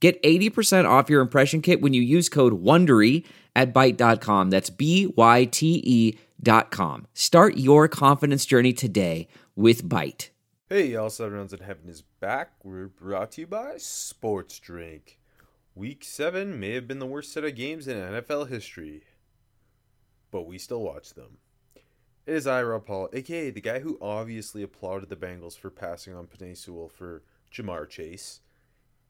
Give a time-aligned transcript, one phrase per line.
[0.00, 3.24] Get 80% off your impression kit when you use code WONDERY
[3.56, 4.50] at Byte.com.
[4.50, 7.06] That's B-Y-T-E dot com.
[7.14, 10.28] Start your confidence journey today with Byte.
[10.68, 12.52] Hey, y'all, Seven Rounds in Heaven is back.
[12.62, 15.18] We're brought to you by Sports Drink.
[15.74, 19.04] Week 7 may have been the worst set of games in NFL history,
[20.30, 21.38] but we still watch them.
[22.26, 26.14] It is I, Rob Paul, aka the guy who obviously applauded the Bengals for passing
[26.14, 27.22] on Penei Sewell for
[27.52, 28.40] Ja'Marr Chase.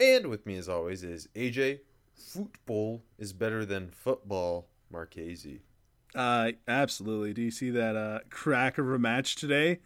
[0.00, 1.80] And with me, as always, is AJ.
[2.14, 5.60] Football is better than football, Marchese.
[6.14, 7.32] Uh, absolutely.
[7.32, 9.80] Do you see that uh, crack of a match today?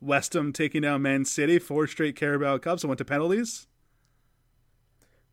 [0.00, 3.66] West Ham taking down Man City, four straight Carabao Cups, and went to penalties.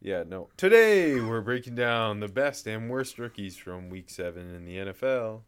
[0.02, 0.50] Yeah, no.
[0.58, 5.42] Today we're breaking down the best and worst rookies from Week Seven in the NFL.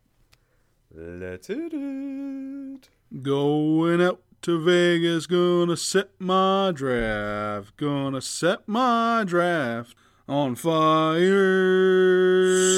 [0.92, 2.90] Let's hit it.
[3.22, 9.96] Going out to Vegas, gonna set my draft, gonna set my draft
[10.30, 11.20] on fire.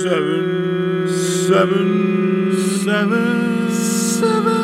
[0.01, 1.07] Seven,
[1.47, 4.61] seven, seven, seven,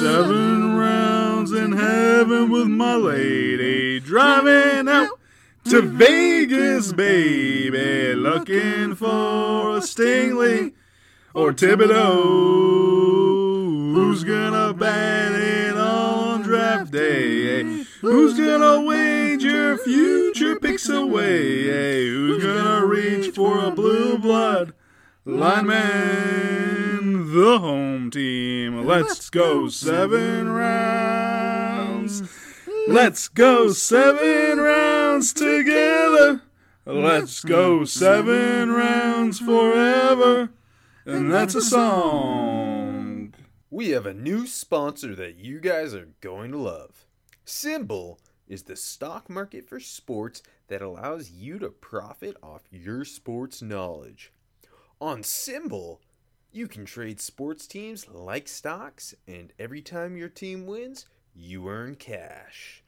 [0.00, 5.18] seven rounds in heaven with my lady, driving out
[5.64, 10.72] to Vegas, baby, looking for a Stingley
[11.34, 12.87] or Thibodeaux.
[13.98, 17.62] Who's gonna bat it on draft day?
[17.62, 17.84] Eh?
[18.00, 21.68] Who's gonna wager future picks away?
[21.68, 22.04] Eh?
[22.06, 24.72] Who's gonna reach for a blue blood
[25.24, 25.82] lineman?
[27.34, 28.86] The home team.
[28.86, 32.22] Let's go seven rounds.
[32.86, 36.42] Let's go seven rounds together.
[36.86, 40.50] Let's go seven rounds forever.
[41.04, 42.57] And that's a song.
[43.70, 47.04] We have a new sponsor that you guys are going to love.
[47.44, 48.16] SimBull
[48.48, 54.32] is the stock market for sports that allows you to profit off your sports knowledge.
[55.02, 55.98] On SimBull,
[56.50, 61.04] you can trade sports teams like stocks, and every time your team wins,
[61.34, 62.82] you earn cash.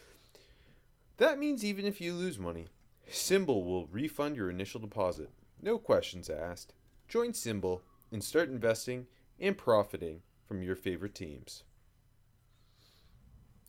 [1.18, 2.66] That means even if you lose money,
[3.08, 5.30] SimBull will refund your initial deposit.
[5.62, 6.72] No questions asked.
[7.06, 9.06] Join SimBull and start investing
[9.40, 11.64] and profiting from your favorite teams.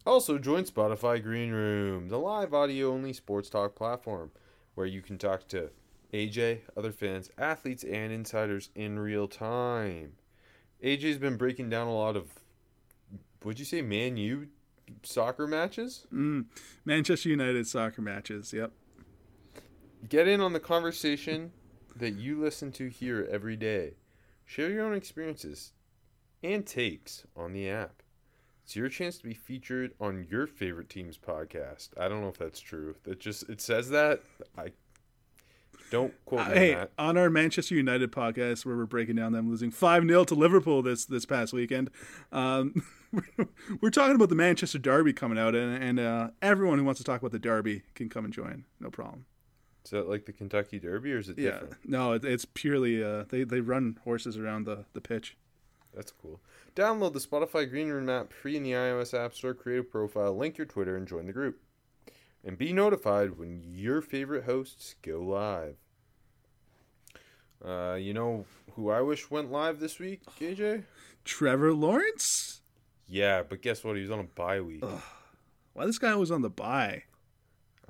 [0.05, 4.31] Also, join Spotify Green Room, the live audio only sports talk platform
[4.73, 5.69] where you can talk to
[6.11, 10.13] AJ, other fans, athletes, and insiders in real time.
[10.83, 12.31] AJ's been breaking down a lot of,
[13.43, 14.47] would you say, Man U
[15.03, 16.07] soccer matches?
[16.11, 16.45] Mm,
[16.83, 18.71] Manchester United soccer matches, yep.
[20.09, 21.51] Get in on the conversation
[21.95, 23.93] that you listen to here every day.
[24.51, 25.71] Share your own experiences
[26.43, 28.03] and takes on the app.
[28.65, 31.91] It's your chance to be featured on your favorite team's podcast.
[31.97, 32.95] I don't know if that's true.
[33.03, 34.23] That just it says that.
[34.57, 34.73] I
[35.89, 36.91] don't quote me Uh, hey, on that.
[36.97, 40.81] on our Manchester United podcast, where we're breaking down them losing five 0 to Liverpool
[40.81, 41.89] this this past weekend,
[42.33, 42.83] um,
[43.81, 47.05] we're talking about the Manchester Derby coming out, and, and uh, everyone who wants to
[47.05, 49.23] talk about the Derby can come and join, no problem.
[49.85, 51.75] Is that like the Kentucky Derby or is it Yeah, different?
[51.89, 55.37] no, it, it's purely uh, they they run horses around the the pitch.
[55.93, 56.39] That's cool.
[56.75, 60.35] Download the Spotify Green Room app free in the iOS App Store, create a profile,
[60.37, 61.59] link your Twitter, and join the group.
[62.45, 65.75] And be notified when your favorite hosts go live.
[67.63, 68.45] Uh, you know
[68.75, 70.83] who I wish went live this week, KJ?
[71.25, 72.61] Trevor Lawrence,
[73.07, 73.95] Yeah, but guess what?
[73.95, 74.83] He was on a bye week.
[75.73, 77.03] why this guy was on the bye?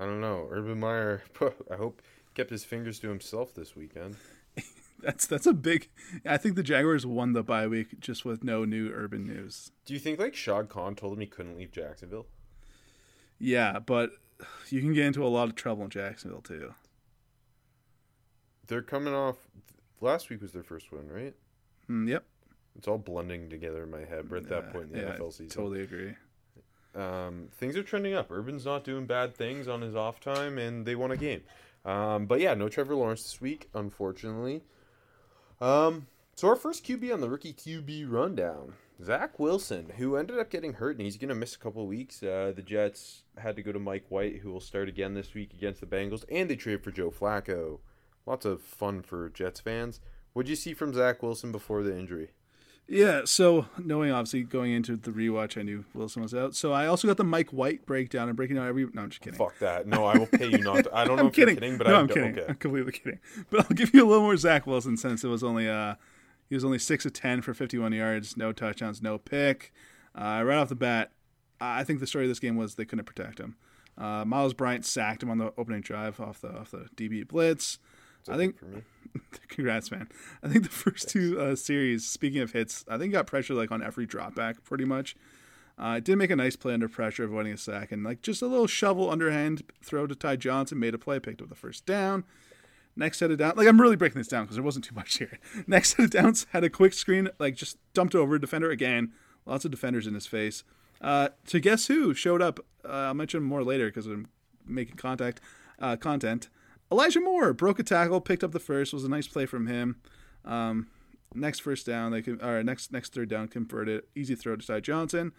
[0.01, 0.47] I don't know.
[0.49, 1.21] Urban Meyer,
[1.71, 2.01] I hope,
[2.33, 4.15] kept his fingers to himself this weekend.
[5.01, 5.89] That's that's a big.
[6.25, 9.71] I think the Jaguars won the bye week just with no new urban news.
[9.85, 12.27] Do you think like Shad Khan told him he couldn't leave Jacksonville?
[13.39, 14.11] Yeah, but
[14.69, 16.75] you can get into a lot of trouble in Jacksonville too.
[18.67, 19.37] they're coming off.
[20.01, 21.33] Last week was their first win, right?
[21.89, 22.23] Mm, yep.
[22.77, 24.29] It's all blending together in my head.
[24.29, 25.47] We're at that Yeah, point in the yeah, NFL season.
[25.51, 26.13] I totally agree.
[26.95, 28.31] Um, things are trending up.
[28.31, 31.41] Urban's not doing bad things on his off time, and they won a game.
[31.85, 34.63] Um, but yeah, no Trevor Lawrence this week, unfortunately.
[35.59, 38.73] Um, so our first QB on the rookie QB rundown,
[39.03, 42.21] Zach Wilson, who ended up getting hurt, and he's going to miss a couple weeks.
[42.21, 45.53] Uh, the Jets had to go to Mike White, who will start again this week
[45.53, 47.79] against the Bengals, and they traded for Joe Flacco.
[48.25, 49.99] Lots of fun for Jets fans.
[50.33, 52.29] What'd you see from Zach Wilson before the injury?
[52.93, 56.55] Yeah, so knowing obviously going into the rewatch, I knew Wilson was out.
[56.55, 58.85] So I also got the Mike White breakdown and breaking down every.
[58.93, 59.37] No, I'm just kidding.
[59.39, 59.87] Fuck that.
[59.87, 60.83] No, I will pay you not.
[60.83, 61.55] To, I don't know I'm if kidding.
[61.55, 62.37] you're kidding, but no, I I'm kidding.
[62.37, 62.45] Okay.
[62.49, 63.19] I'm completely kidding.
[63.49, 65.95] But I'll give you a little more Zach Wilson since it was only uh
[66.49, 69.71] he was only six of ten for 51 yards, no touchdowns, no pick.
[70.13, 71.11] Uh, right off the bat,
[71.61, 73.55] I think the story of this game was they couldn't protect him.
[73.97, 77.79] Uh, Myles Bryant sacked him on the opening drive off the off the DB blitz.
[78.29, 78.81] I think for me.
[79.49, 80.07] Congrats, man.
[80.43, 83.71] I think the first two uh, series, speaking of hits, I think got pressure like
[83.71, 85.15] on every drop back pretty much.
[85.77, 88.47] Uh, did make a nice play under pressure, avoiding a sack, and like just a
[88.47, 92.23] little shovel underhand throw to Ty Johnson made a play, picked up the first down.
[92.95, 95.17] Next set of down, like I'm really breaking this down because there wasn't too much
[95.17, 95.39] here.
[95.67, 99.13] Next set of downs had a quick screen, like just dumped over defender again.
[99.45, 100.63] Lots of defenders in his face.
[100.99, 102.59] Uh, to guess who showed up?
[102.85, 104.27] Uh, I'll mention more later because I'm
[104.67, 105.41] making contact
[105.79, 106.49] uh, content.
[106.91, 108.93] Elijah Moore broke a tackle, picked up the first.
[108.93, 109.97] Was a nice play from him.
[110.43, 110.87] Um,
[111.33, 114.03] next first down, they can, or next next third down converted.
[114.15, 115.31] Easy throw to Ty Johnson.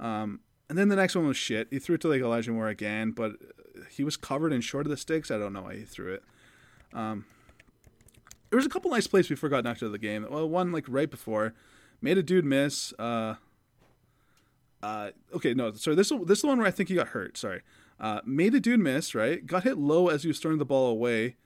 [0.00, 1.68] Um, and then the next one was shit.
[1.70, 3.32] He threw it to like Elijah Moore again, but
[3.90, 5.30] he was covered and short of the sticks.
[5.30, 6.24] I don't know why he threw it.
[6.92, 7.26] Um,
[8.50, 10.26] there was a couple nice plays before got knocked out of the game.
[10.28, 11.54] Well, one like right before
[12.00, 12.92] made a dude miss.
[12.98, 13.34] Uh,
[14.82, 15.96] uh, okay, no, sorry.
[15.96, 17.36] This this is the one where I think he got hurt.
[17.36, 17.62] Sorry,
[18.00, 19.14] uh, made a dude miss.
[19.14, 21.36] Right, got hit low as he was throwing the ball away.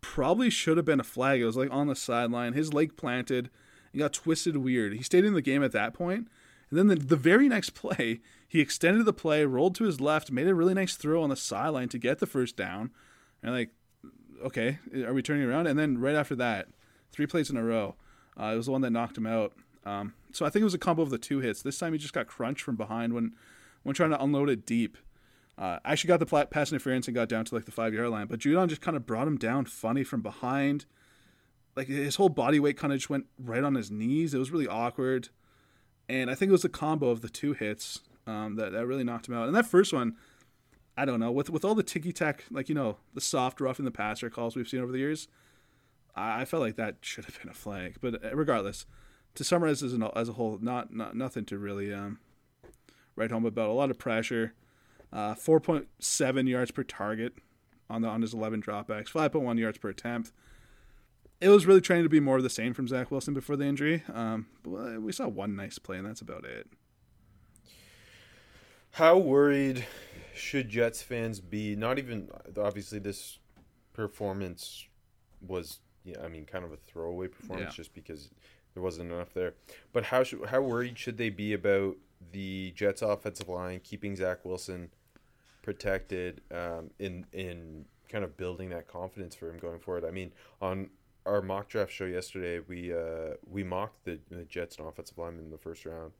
[0.00, 1.40] Probably should have been a flag.
[1.40, 2.54] It was like on the sideline.
[2.54, 3.50] His leg planted.
[3.92, 4.94] He got twisted weird.
[4.94, 6.28] He stayed in the game at that point.
[6.70, 10.30] And then the, the very next play, he extended the play, rolled to his left,
[10.30, 12.90] made a really nice throw on the sideline to get the first down.
[13.42, 13.70] And like,
[14.44, 15.66] okay, are we turning around?
[15.66, 16.68] And then right after that,
[17.12, 17.96] three plays in a row,
[18.40, 19.52] uh, it was the one that knocked him out.
[19.84, 21.62] Um, so I think it was a combo of the two hits.
[21.62, 23.32] This time he just got crunched from behind when
[23.82, 24.98] when trying to unload it deep.
[25.58, 28.26] Uh, actually got the pass interference and got down to like the five yard line,
[28.26, 30.86] but Judon just kind of brought him down funny from behind.
[31.76, 34.32] Like his whole body weight kind of just went right on his knees.
[34.32, 35.28] It was really awkward,
[36.08, 39.04] and I think it was a combo of the two hits um, that that really
[39.04, 39.46] knocked him out.
[39.46, 40.16] And that first one,
[40.96, 43.78] I don't know, with with all the ticky tack, like you know, the soft rough
[43.78, 45.28] in the passer calls we've seen over the years,
[46.14, 47.96] I, I felt like that should have been a flag.
[48.00, 48.86] But uh, regardless,
[49.34, 52.18] to summarize as, an, as a whole, not, not nothing to really um,
[53.16, 53.68] write home about.
[53.68, 54.54] A lot of pressure,
[55.12, 57.34] uh, four point seven yards per target
[57.88, 60.32] on the on his eleven dropbacks, five point one yards per attempt.
[61.40, 63.64] It was really trying to be more of the same from Zach Wilson before the
[63.64, 64.02] injury.
[64.12, 66.66] Um, but uh, we saw one nice play, and that's about it.
[68.92, 69.86] How worried
[70.34, 71.76] should Jets fans be?
[71.76, 72.28] Not even
[72.58, 73.38] obviously this
[73.92, 74.86] performance
[75.40, 77.76] was, yeah, I mean, kind of a throwaway performance Yeah.
[77.76, 78.30] just because
[78.74, 79.54] there wasn't enough there.
[79.92, 81.96] But how should how worried should they be about
[82.32, 84.90] the Jets' offensive line keeping Zach Wilson
[85.62, 90.04] protected um, in in kind of building that confidence for him going forward?
[90.04, 90.90] I mean, on
[91.26, 95.46] our mock draft show yesterday, we uh, we mocked the, the Jets and offensive lineman
[95.46, 96.12] in the first round.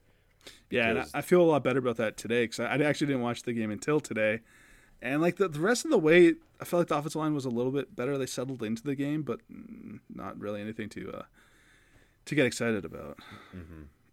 [0.70, 3.22] Yeah, and I, feel a lot better about that today because I, I actually didn't
[3.22, 4.40] watch the game until today.
[5.02, 7.44] And like the, the rest of the way, I felt like the offensive line was
[7.44, 8.16] a little bit better.
[8.16, 11.22] They settled into the game, but mm, not really anything to uh,
[12.30, 13.18] to get excited about.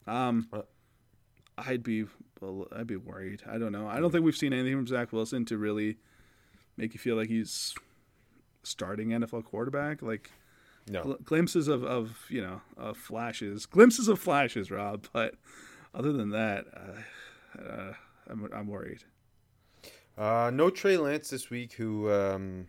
[0.07, 0.61] Um, Uh,
[1.57, 2.05] I'd be
[2.41, 3.41] well, I'd be worried.
[3.47, 3.87] I don't know.
[3.87, 5.97] I don't think we've seen anything from Zach Wilson to really
[6.77, 7.73] make you feel like he's
[8.63, 10.01] starting NFL quarterback.
[10.01, 10.31] Like
[10.87, 15.07] No, gl- glimpses of, of you know of flashes, glimpses of flashes, Rob.
[15.13, 15.35] But
[15.95, 17.93] other than that, uh, uh,
[18.27, 19.03] I'm I'm worried.
[20.17, 22.67] Uh, no Trey Lance this week, who um,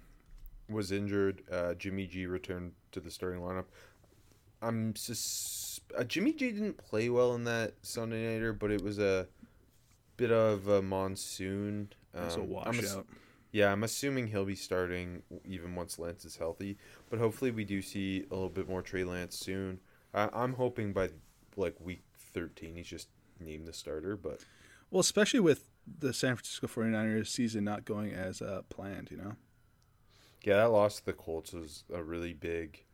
[0.69, 1.43] was injured.
[1.51, 3.65] Uh, Jimmy G returned to the starting lineup.
[4.61, 8.99] I'm sus- uh, Jimmy G didn't play well in that Sunday nighter, but it was
[8.99, 9.29] a
[10.17, 11.93] bit of a monsoon.
[12.15, 13.07] It's a Um, I'm ass- washout.
[13.53, 16.77] yeah, I'm assuming he'll be starting even once Lance is healthy.
[17.09, 19.81] But hopefully, we do see a little bit more Trey Lance soon.
[20.13, 21.11] I- I'm hoping by
[21.57, 23.09] like week 13, he's just
[23.41, 24.17] named the starter.
[24.17, 24.45] But
[24.91, 29.37] Well, especially with the San Francisco 49ers season not going as uh, planned, you know.
[30.45, 32.85] Yeah, that loss to the Colts was a really big.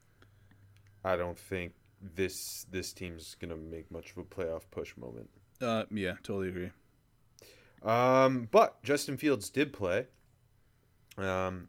[1.05, 5.31] I don't think this this team's gonna make much of a playoff push moment.
[5.61, 6.71] Uh, yeah, totally agree.
[7.83, 10.07] Um, but Justin Fields did play.
[11.19, 11.69] Um,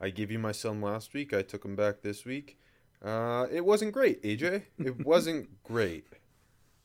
[0.00, 1.34] I gave you my son last week.
[1.34, 2.58] I took him back this week.
[3.04, 4.62] Uh, it wasn't great, AJ.
[4.78, 6.06] It wasn't great.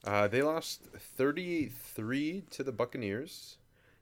[0.04, 3.58] Uh, they lost 33 to the Buccaneers.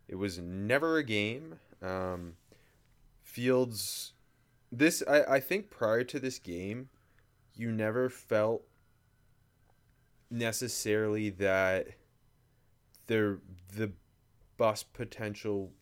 [0.09, 1.59] It was never a game.
[1.83, 2.35] Um,
[3.23, 4.12] Fields,
[4.73, 6.88] this I, I think prior to this game,
[7.56, 8.62] you never felt
[10.30, 11.88] necessarily that
[13.06, 13.38] there
[13.75, 13.92] the
[14.56, 15.72] bust potential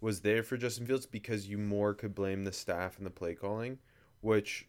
[0.00, 3.34] was there for Justin Fields because you more could blame the staff and the play
[3.34, 3.78] calling,
[4.20, 4.68] which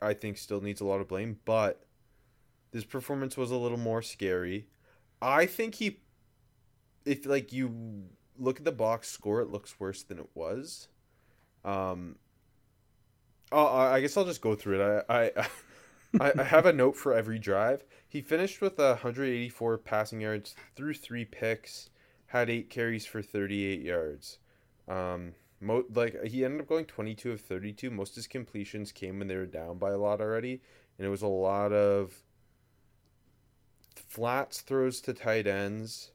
[0.00, 1.84] I think still needs a lot of blame, but
[2.70, 4.66] this performance was a little more scary.
[5.20, 6.00] I think he
[7.04, 8.04] if like you
[8.38, 10.88] look at the box score, it looks worse than it was.
[11.64, 12.16] Um
[13.52, 15.04] oh, I guess I'll just go through it.
[15.08, 15.32] I
[16.20, 17.84] I I have a note for every drive.
[18.08, 21.90] He finished with 184 passing yards through three picks,
[22.26, 24.38] had eight carries for 38 yards.
[24.86, 27.90] Um, mo- like he ended up going 22 of 32.
[27.90, 30.62] Most of his completions came when they were down by a lot already,
[30.98, 32.22] and it was a lot of
[33.94, 36.12] flats throws to tight ends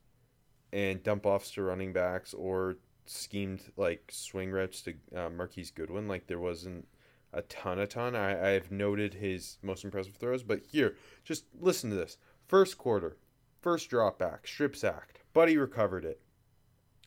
[0.72, 6.08] and dump offs to running backs or schemed like swing routes to uh, Marquise Goodwin.
[6.08, 6.88] Like there wasn't
[7.34, 8.16] a ton, a ton.
[8.16, 12.18] I, I've noted his most impressive throws, but here, just listen to this.
[12.48, 13.18] First quarter,
[13.62, 15.20] first drop back, strip sacked.
[15.34, 16.22] Buddy recovered it.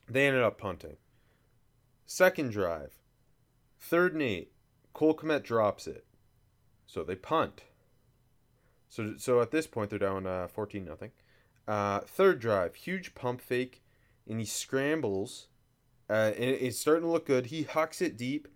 [0.09, 0.97] They ended up punting.
[2.04, 2.99] Second drive,
[3.80, 4.52] third and eight.
[4.92, 6.06] Cole Kmet drops it.
[6.87, 7.62] So they punt.
[8.88, 11.11] So, so at this point, they're down uh, 14 nothing.
[11.66, 13.83] Uh, third drive, huge pump fake,
[14.28, 15.49] and he scrambles.
[16.09, 17.47] Uh, and it's starting to look good.
[17.47, 18.49] He hucks it deep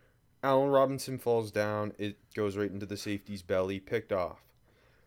[0.42, 1.92] Allen Robinson falls down.
[1.98, 4.42] It goes right into the safety's belly, picked off.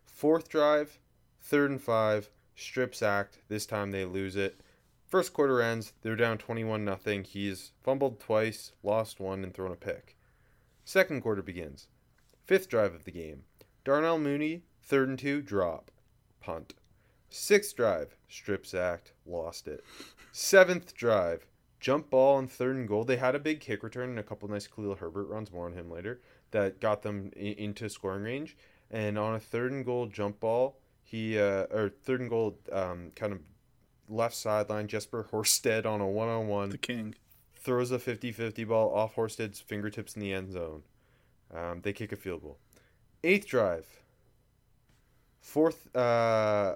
[0.06, 1.00] Fourth drive,
[1.42, 3.40] third and five, strip sacked.
[3.48, 4.62] This time they lose it.
[5.08, 7.24] First quarter ends, they're down 21 nothing.
[7.24, 10.16] He's fumbled twice, lost one, and thrown a pick.
[10.86, 11.88] Second quarter begins.
[12.46, 13.44] Fifth drive of the game.
[13.84, 15.92] Darnell Mooney, third and two, drop,
[16.42, 16.74] punt.
[17.30, 19.84] Sixth drive, strip sacked, lost it.
[20.32, 21.48] Seventh drive,
[21.84, 23.04] jump ball on third and goal.
[23.04, 25.74] They had a big kick return and a couple nice Khalil Herbert runs, more on
[25.74, 26.22] him later,
[26.52, 28.56] that got them in, into scoring range.
[28.90, 33.12] And on a third and goal jump ball, he uh, or third and goal um,
[33.18, 33.40] kind of
[34.08, 34.88] left sideline.
[34.88, 36.70] Jesper Horsted on a one on one.
[36.70, 37.16] The king
[37.54, 40.84] throws a 50-50 ball off Horsted's fingertips in the end zone.
[41.54, 42.60] Um, they kick a field goal.
[43.26, 43.86] Eighth drive.
[45.42, 46.76] Fourth, uh,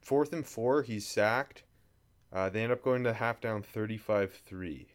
[0.00, 0.82] fourth and four.
[0.82, 1.62] He's sacked.
[2.32, 4.86] Uh, they end up going to half down 35 3.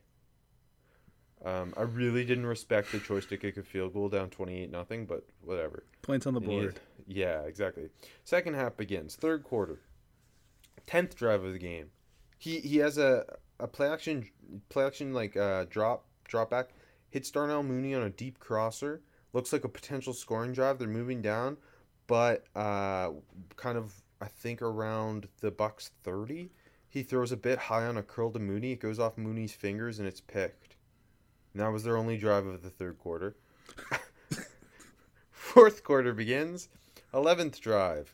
[1.43, 5.05] Um, I really didn't respect the choice to kick a field goal down 28 nothing,
[5.05, 5.83] but whatever.
[6.03, 6.79] Points on the board.
[7.07, 7.89] yeah, exactly.
[8.23, 9.15] Second half begins.
[9.15, 9.79] Third quarter.
[10.87, 11.87] 10th drive of the game.
[12.37, 13.25] He he has a,
[13.59, 14.27] a play action
[14.69, 16.69] play action like uh, drop drop back
[17.11, 19.01] hits Darnell Mooney on a deep crosser.
[19.33, 20.79] Looks like a potential scoring drive.
[20.79, 21.57] They're moving down,
[22.07, 23.11] but uh,
[23.55, 26.49] kind of I think around the Bucs 30
[26.91, 28.73] he throws a bit high on a curl to Mooney.
[28.73, 30.75] It goes off Mooney's fingers and it's picked.
[31.53, 33.37] And that was their only drive of the third quarter.
[35.31, 36.67] Fourth quarter begins.
[37.13, 38.13] 11th drive.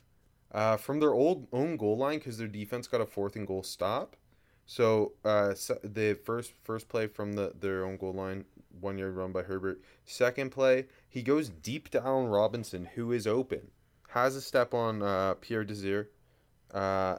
[0.52, 3.64] Uh, from their old own goal line because their defense got a fourth and goal
[3.64, 4.16] stop.
[4.64, 8.44] So uh, the first first play from the their own goal line,
[8.80, 9.82] one yard run by Herbert.
[10.06, 13.70] Second play, he goes deep to Allen Robinson, who is open,
[14.08, 16.08] has a step on uh, Pierre Desir,
[16.72, 17.18] uh,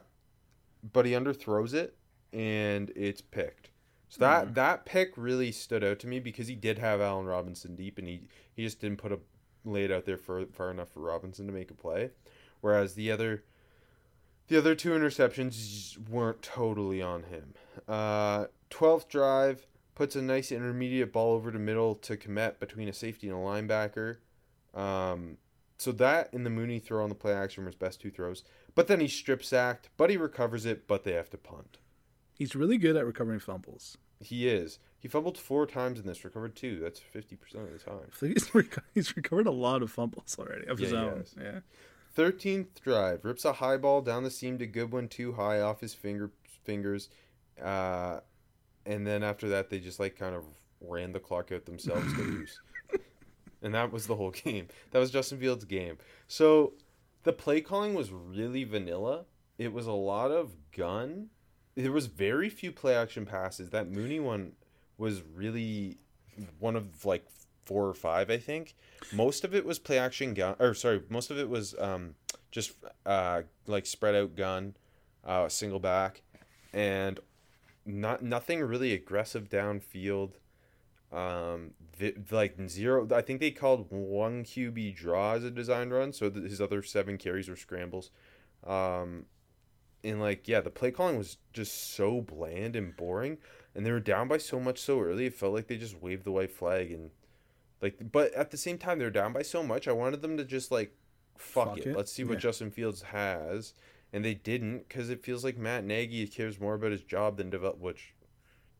[0.92, 1.96] but he underthrows it
[2.32, 3.70] and it's picked.
[4.08, 7.26] So that mm that pick really stood out to me because he did have Allen
[7.26, 8.22] Robinson deep and he
[8.52, 9.20] he just didn't put a
[9.64, 12.10] lay it out there far, far enough for Robinson to make a play.
[12.60, 13.44] Whereas the other
[14.48, 17.54] the other two interceptions weren't totally on him.
[17.86, 22.92] Uh, 12th drive puts a nice intermediate ball over to middle to Kmet between a
[22.92, 24.16] safety and a linebacker.
[24.74, 25.36] Um,
[25.78, 28.42] so that in the Mooney throw on the play action were his best two throws.
[28.74, 31.78] But then he's strip sacked, but he recovers it, but they have to punt.
[32.34, 33.98] He's really good at recovering fumbles.
[34.20, 34.78] He is.
[34.98, 36.78] He fumbled four times in this, recovered two.
[36.78, 38.10] That's 50% of the time.
[38.20, 41.16] He's, rec- he's recovered a lot of fumbles already of his Yeah, he own.
[41.18, 41.34] has.
[41.40, 41.60] Yeah.
[42.16, 45.94] 13th drive, rips a high ball down the seam to Goodwin too high off his
[45.94, 46.30] finger
[46.64, 47.08] fingers.
[47.62, 48.20] Uh,
[48.84, 50.44] and then after that, they just like kind of
[50.80, 52.60] ran the clock out themselves to lose.
[53.62, 54.68] And that was the whole game.
[54.90, 55.98] That was Justin Fields' game.
[56.28, 56.72] So
[57.22, 59.24] the play calling was really vanilla.
[59.58, 61.28] It was a lot of gun.
[61.74, 63.70] There was very few play action passes.
[63.70, 64.52] That Mooney one
[64.96, 65.98] was really
[66.58, 67.26] one of like
[67.64, 68.74] four or five, I think.
[69.12, 72.14] Most of it was play action gun, or sorry, most of it was um,
[72.50, 72.72] just
[73.06, 74.76] uh, like spread out gun,
[75.24, 76.22] uh, single back,
[76.72, 77.20] and
[77.86, 80.32] not nothing really aggressive downfield.
[81.12, 83.08] Um, vi- like zero.
[83.12, 86.82] I think they called one QB draw as a design run, so that his other
[86.82, 88.10] seven carries were scrambles.
[88.64, 89.26] Um,
[90.04, 93.38] and like yeah, the play calling was just so bland and boring,
[93.74, 95.26] and they were down by so much so early.
[95.26, 97.10] It felt like they just waved the white flag and
[97.82, 98.12] like.
[98.12, 99.88] But at the same time, they're down by so much.
[99.88, 100.94] I wanted them to just like
[101.36, 101.86] fuck, Fuck it.
[101.88, 101.96] it.
[101.96, 102.40] Let's see what Yeah.
[102.40, 103.74] Justin Fields has,
[104.12, 107.50] and they didn't because it feels like Matt Nagy cares more about his job than
[107.50, 107.78] develop.
[107.80, 108.14] Which,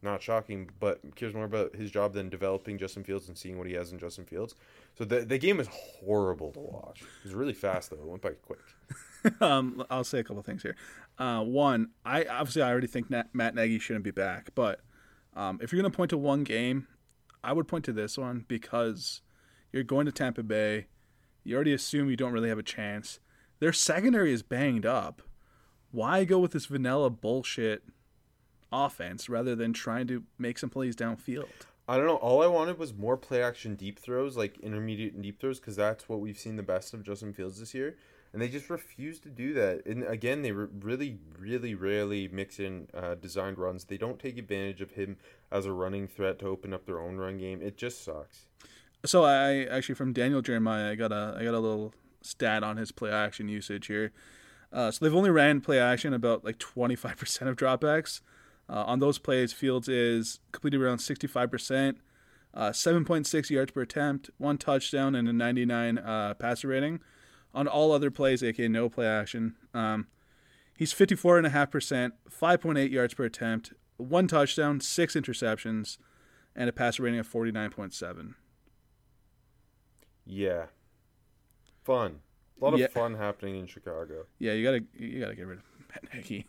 [0.02, 3.66] not shocking, but cares more about his job than developing Justin Fields and seeing what
[3.66, 4.54] he has in Justin Fields.
[4.96, 7.02] So the the game was horrible to watch.
[7.02, 7.96] It was really fast though.
[7.96, 8.60] It went by quick.
[9.40, 10.76] um, I'll say a couple things here.
[11.18, 14.80] Uh, one, I obviously I already think Nat, Matt Nagy shouldn't be back, but
[15.34, 16.86] um, if you're going to point to one game,
[17.44, 19.20] I would point to this one because
[19.72, 20.86] you're going to Tampa Bay.
[21.44, 23.20] You already assume you don't really have a chance.
[23.60, 25.22] Their secondary is banged up.
[25.90, 27.82] Why go with this vanilla bullshit
[28.72, 31.48] offense rather than trying to make some plays downfield?
[31.88, 32.16] I don't know.
[32.16, 35.76] All I wanted was more play action deep throws, like intermediate and deep throws, because
[35.76, 37.96] that's what we've seen the best of Justin Fields this year.
[38.32, 39.84] And they just refuse to do that.
[39.86, 43.84] And again, they re- really, really rarely mix in uh, designed runs.
[43.84, 45.16] They don't take advantage of him
[45.50, 47.60] as a running threat to open up their own run game.
[47.60, 48.46] It just sucks.
[49.04, 52.76] So I actually from Daniel Jeremiah, I got a I got a little stat on
[52.76, 54.12] his play action usage here.
[54.72, 58.20] Uh, so they've only ran play action about like 25% of dropbacks.
[58.70, 61.96] Uh, on those plays, Fields is completed around 65%,
[62.54, 67.00] uh, 7.6 yards per attempt, one touchdown, and a 99 uh, passer rating.
[67.52, 70.06] On all other plays, aka no play action, um,
[70.76, 75.98] he's 54.5%, 5.8 yards per attempt, one touchdown, six interceptions,
[76.54, 78.34] and a passer rating of 49.7.
[80.24, 80.66] Yeah.
[81.82, 82.20] Fun.
[82.60, 82.86] A lot of Yeah.
[82.88, 84.26] fun happening in Chicago.
[84.38, 86.46] Yeah, you gotta you gotta get rid of Matt Nagy.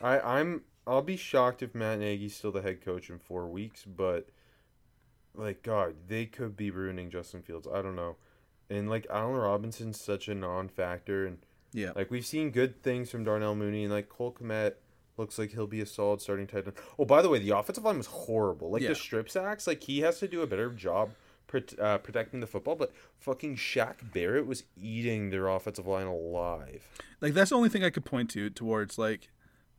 [0.00, 3.84] I, I'm I'll be shocked if Matt Nagy's still the head coach in four weeks,
[3.84, 4.28] but
[5.34, 7.66] like God, they could be ruining Justin Fields.
[7.72, 8.16] I don't know.
[8.70, 11.38] And like Allen Robinson's such a non factor and
[11.72, 14.74] Yeah, like we've seen good things from Darnell Mooney and like Cole Kmet
[15.16, 16.74] looks like he'll be a solid starting tight end.
[16.98, 18.70] Oh, by the way, the offensive line was horrible.
[18.70, 18.88] Like Yeah.
[18.90, 21.10] the strip sacks, like he has to do a better job
[21.80, 26.86] uh, protecting the football, but fucking Shaq Barrett was eating their offensive line alive.
[27.20, 29.28] like that's the only thing I could point to towards like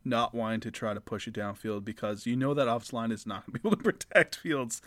[0.08, 3.26] not wanting to try to push it downfield because you know that offensive line is
[3.26, 4.82] not gonna be able to protect Fields.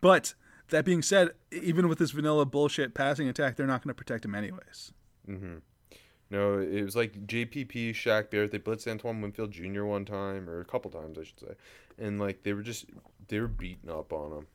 [0.00, 0.34] But
[0.68, 4.24] that being said, even with this vanilla bullshit passing attack, they're not going to protect
[4.24, 4.92] him anyways.
[5.28, 5.56] Mm-hmm.
[6.28, 8.50] No, it was like JPP, Shaq Barrett.
[8.50, 9.84] They blitzed Antoine Winfield Jr.
[9.84, 11.54] one time, or a couple times, I should say,
[11.98, 12.86] and like they were just
[13.28, 14.46] they were beating up on him.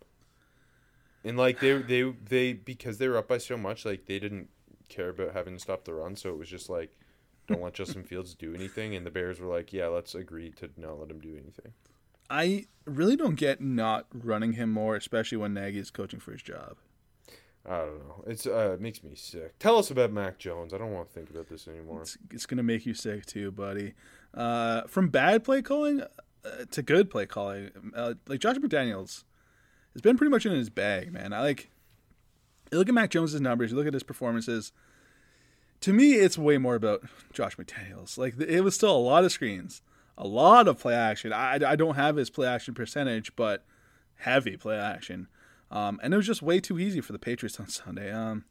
[1.23, 4.49] And like they they they because they were up by so much, like they didn't
[4.89, 6.97] care about having to stop the run, so it was just like,
[7.51, 8.95] don't let Justin Fields do anything.
[8.95, 11.73] And the Bears were like, yeah, let's agree to not let him do anything.
[12.29, 16.41] I really don't get not running him more, especially when Nagy is coaching for his
[16.41, 16.77] job.
[17.65, 18.23] I don't know.
[18.25, 19.59] It's uh, it makes me sick.
[19.59, 20.73] Tell us about Mac Jones.
[20.73, 22.01] I don't want to think about this anymore.
[22.01, 23.93] It's, it's going to make you sick too, buddy.
[24.33, 29.25] Uh, from bad play calling uh, to good play calling, uh, like Josh McDaniels
[29.93, 31.33] has been pretty much in his bag, man.
[31.33, 31.69] I like.
[32.71, 33.71] You look at Mac Jones's numbers.
[33.71, 34.71] You look at his performances.
[35.81, 38.17] To me, it's way more about Josh McDaniels.
[38.17, 39.81] Like it was still a lot of screens,
[40.17, 41.33] a lot of play action.
[41.33, 43.65] I, I don't have his play action percentage, but
[44.17, 45.27] heavy play action.
[45.71, 48.11] Um, and it was just way too easy for the Patriots on Sunday.
[48.11, 48.45] Um,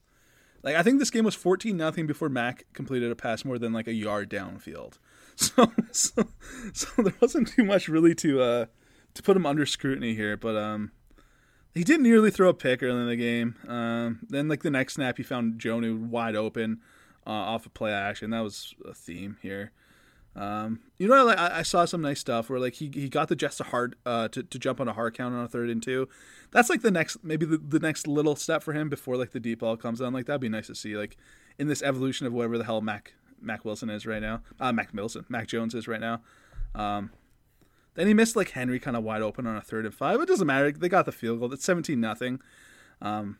[0.62, 3.72] like I think this game was fourteen nothing before Mac completed a pass more than
[3.72, 4.98] like a yard downfield.
[5.36, 6.28] So, so,
[6.74, 8.66] so there wasn't too much really to uh,
[9.14, 10.36] to put him under scrutiny here.
[10.36, 10.92] But um,
[11.72, 13.54] he did nearly throw a pick early in the game.
[13.66, 16.80] Um, then like the next snap, he found Jonnu wide open
[17.30, 18.30] uh, off of play action.
[18.30, 19.70] That was a theme here.
[20.36, 23.36] Um, you know, I, I saw some nice stuff where like he, he got the
[23.36, 25.82] Jets to hard uh, to, to jump on a hard count on a third and
[25.82, 26.08] two.
[26.50, 29.40] That's like the next maybe the, the next little step for him before like the
[29.40, 30.12] deep ball comes on.
[30.12, 31.16] Like that'd be nice to see like
[31.58, 34.42] in this evolution of whatever the hell Mac Mac Wilson is right now.
[34.60, 36.20] Uh, Mac Wilson, Mac Jones is right now.
[36.74, 37.10] Um,
[37.94, 40.20] then he missed like Henry kind of wide open on a third and five.
[40.20, 40.70] It doesn't matter.
[40.70, 41.52] They got the field goal.
[41.52, 42.40] It's seventeen nothing.
[43.02, 43.38] Um,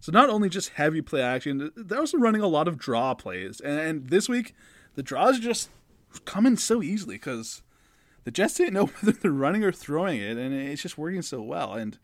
[0.00, 3.60] so not only just heavy play action, they're also running a lot of draw plays.
[3.60, 4.54] And, and this week,
[4.94, 5.68] the draws just
[6.24, 7.62] come in so easily because
[8.24, 11.42] the Jets didn't know whether they're running or throwing it, and it's just working so
[11.42, 11.74] well.
[11.74, 11.98] And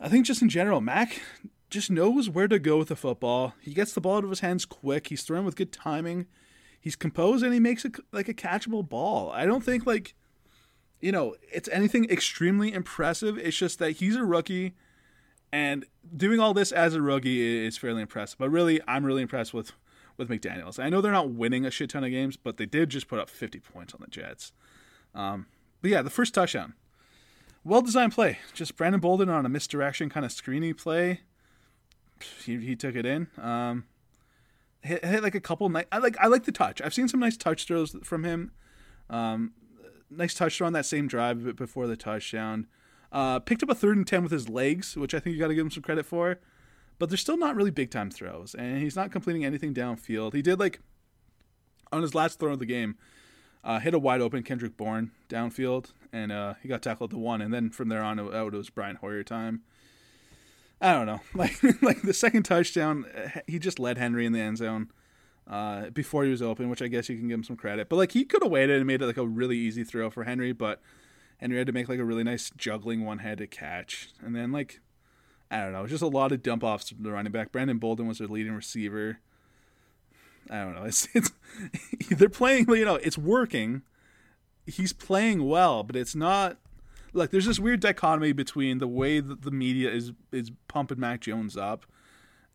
[0.00, 1.20] I think just in general, Mac
[1.68, 3.54] just knows where to go with the football.
[3.60, 5.08] He gets the ball out of his hands quick.
[5.08, 6.26] He's throwing with good timing.
[6.80, 9.30] He's composed and he makes it like a catchable ball.
[9.30, 10.14] I don't think like
[11.00, 13.38] you know it's anything extremely impressive.
[13.38, 14.74] It's just that he's a rookie
[15.52, 15.86] and
[16.16, 18.38] doing all this as a rookie is fairly impressive.
[18.38, 19.72] But really, I'm really impressed with
[20.16, 20.78] with McDaniels.
[20.78, 23.18] I know they're not winning a shit ton of games, but they did just put
[23.18, 24.52] up 50 points on the Jets.
[25.14, 25.46] Um,
[25.80, 26.74] but yeah, the first touchdown.
[27.64, 28.38] well designed play.
[28.52, 31.20] Just Brandon Bolden on a misdirection kind of screeny play.
[32.44, 33.28] He, he took it in.
[33.40, 33.84] Um,
[34.82, 35.74] hit, hit like a couple.
[35.90, 36.82] I like I like the touch.
[36.82, 38.52] I've seen some nice touch throws from him.
[39.08, 39.52] Um,
[40.10, 42.66] nice touch throw on that same drive before the touchdown.
[43.12, 45.48] Uh, picked up a third and ten with his legs, which I think you got
[45.48, 46.38] to give him some credit for.
[46.98, 50.34] But they're still not really big time throws, and he's not completing anything downfield.
[50.34, 50.80] He did like
[51.92, 52.96] on his last throw of the game,
[53.64, 57.40] uh, hit a wide open Kendrick Bourne downfield, and uh, he got tackled the one,
[57.40, 59.62] and then from there on out it was Brian Hoyer time.
[60.80, 63.06] I don't know, like like the second touchdown,
[63.46, 64.90] he just led Henry in the end zone
[65.48, 67.88] uh, before he was open, which I guess you can give him some credit.
[67.88, 70.24] But like he could have waited and made it like a really easy throw for
[70.24, 70.80] Henry, but
[71.40, 74.80] Henry had to make like a really nice juggling one-handed catch, and then like
[75.50, 77.50] I don't know, just a lot of dump offs from the running back.
[77.50, 79.18] Brandon Bolden was their leading receiver.
[80.50, 80.84] I don't know.
[80.86, 81.30] It's it's
[82.10, 82.68] they're playing.
[82.68, 83.82] You know, it's working.
[84.66, 86.58] He's playing well, but it's not.
[87.12, 91.20] Like there's this weird dichotomy between the way that the media is is pumping Mac
[91.20, 91.86] Jones up,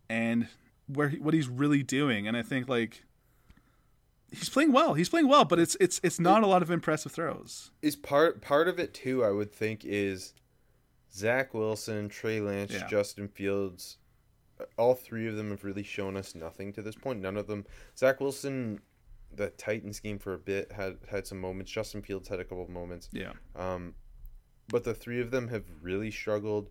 [0.10, 0.48] and
[0.88, 2.28] where he, what he's really doing.
[2.28, 3.04] And I think like
[4.38, 4.93] he's playing well.
[4.93, 7.71] He's playing well, but it's it's it's not a lot of impressive throws.
[7.82, 9.24] Is part part of it too?
[9.24, 10.34] I would think is
[11.13, 12.88] Zach Wilson, Trey Lance, Yeah.
[12.88, 13.98] Justin Fields.
[14.78, 17.21] All three of them have really shown us nothing to this point.
[17.21, 17.65] None of them.
[17.98, 18.80] Zach Wilson,
[19.34, 21.71] the Titans game for a bit had had some moments.
[21.71, 23.10] Justin Fields had a couple of moments.
[23.12, 23.34] Yeah.
[23.56, 23.95] Um,
[24.69, 26.69] but the three of them have really struggled.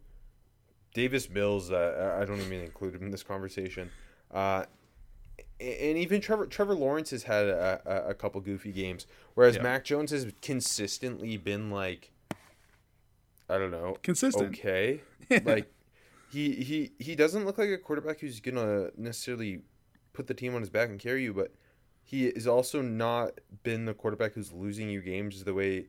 [0.95, 3.91] Davis Mills, uh, I don't even include him in this conversation.
[4.31, 4.65] Uh,
[5.61, 9.63] and even Trevor Trevor Lawrence has had a, a, a couple goofy games, whereas Yeah.
[9.63, 12.11] Mac Jones has consistently been like,
[13.49, 14.55] I don't know, Consistent.
[14.59, 15.01] okay,
[15.45, 15.73] like
[16.31, 19.61] he he he doesn't look like a quarterback who's gonna necessarily
[20.13, 21.53] put the team on his back and carry you, but
[22.03, 25.87] he is also not been the quarterback who's losing you games the way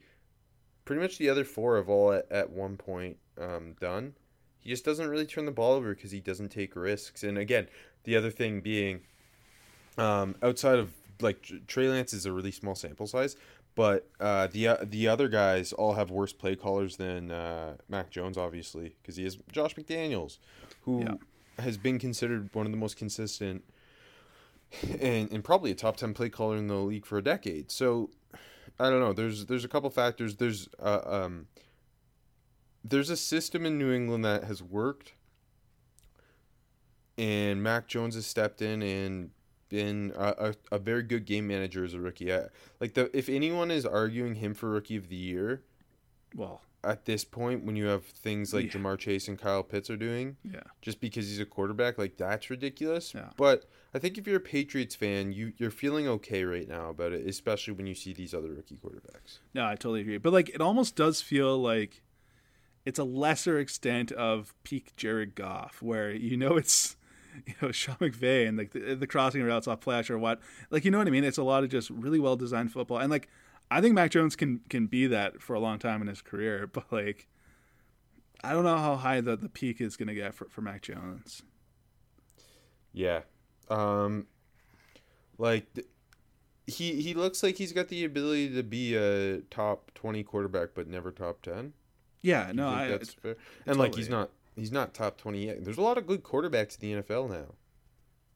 [0.86, 4.14] pretty much the other four have all at, at one point um, done.
[4.60, 7.24] He just doesn't really turn the ball over because he doesn't take risks.
[7.24, 7.68] And again,
[8.04, 9.02] the other thing being,
[9.98, 13.36] um, outside of like Trey Lance is a really small sample size,
[13.76, 18.10] but uh, the uh, the other guys all have worse play callers than uh, Mac
[18.10, 20.38] Jones, obviously, because he has Josh McDaniels,
[20.82, 21.16] who Yeah.
[21.60, 23.64] has been considered one of the most consistent
[25.00, 27.72] and, and probably a top 10 play caller in the league for a decade.
[27.72, 28.10] So
[28.80, 29.14] I don't know.
[29.14, 30.36] There's there's a couple factors.
[30.36, 31.48] There's uh, um
[32.84, 35.14] there's a system in New England that has worked
[37.18, 39.32] and Mac Jones has stepped in and
[39.76, 40.30] been a,
[40.72, 42.34] a, a very good game manager as a rookie.
[42.34, 42.46] I,
[42.80, 45.64] like the if anyone is arguing him for rookie of the year
[46.36, 48.80] Well, at this point when you have things like Yeah.
[48.80, 50.62] Ja'Marr Chase and Kyle Pitts are doing, yeah.
[50.82, 53.14] just because he's a quarterback, like that's ridiculous.
[53.14, 53.30] Yeah.
[53.38, 57.12] But I think if you're a Patriots fan, you you're feeling okay right now about
[57.14, 59.40] it, especially when you see these other rookie quarterbacks.
[59.54, 60.20] No, I totally agree.
[60.20, 62.04] But like, it almost does feel like
[62.86, 66.95] it's a lesser extent of peak Jared Goff, where you know it's
[67.46, 70.40] you know Sean McVay and like the, the crossing routes off flash or what.
[70.70, 71.24] Like you know what I mean?
[71.24, 73.30] It's a lot of just really well designed football, and like
[73.72, 76.68] I think Mac Jones can can be that for a long time in his career.
[76.74, 77.28] But like,
[78.44, 80.82] I don't know how high the the peak is going to get for for Mac
[80.82, 81.44] Jones.
[82.94, 83.22] Yeah.
[83.70, 84.28] Um
[85.38, 85.88] like th-
[86.68, 90.88] he he looks like he's got the ability to be a top 20 quarterback but
[90.88, 91.74] never top 10.
[92.22, 93.36] Yeah, no, I that's fair?
[93.68, 95.64] And like he's not he's not top 20 yet.
[95.66, 97.56] There's a lot of good quarterbacks in the NFL now.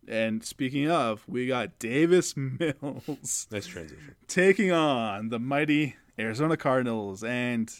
[0.08, 3.47] and speaking of, we got Davis Mills.
[3.51, 4.15] Nice transition.
[4.27, 7.23] taking on the mighty Arizona Cardinals.
[7.23, 7.71] And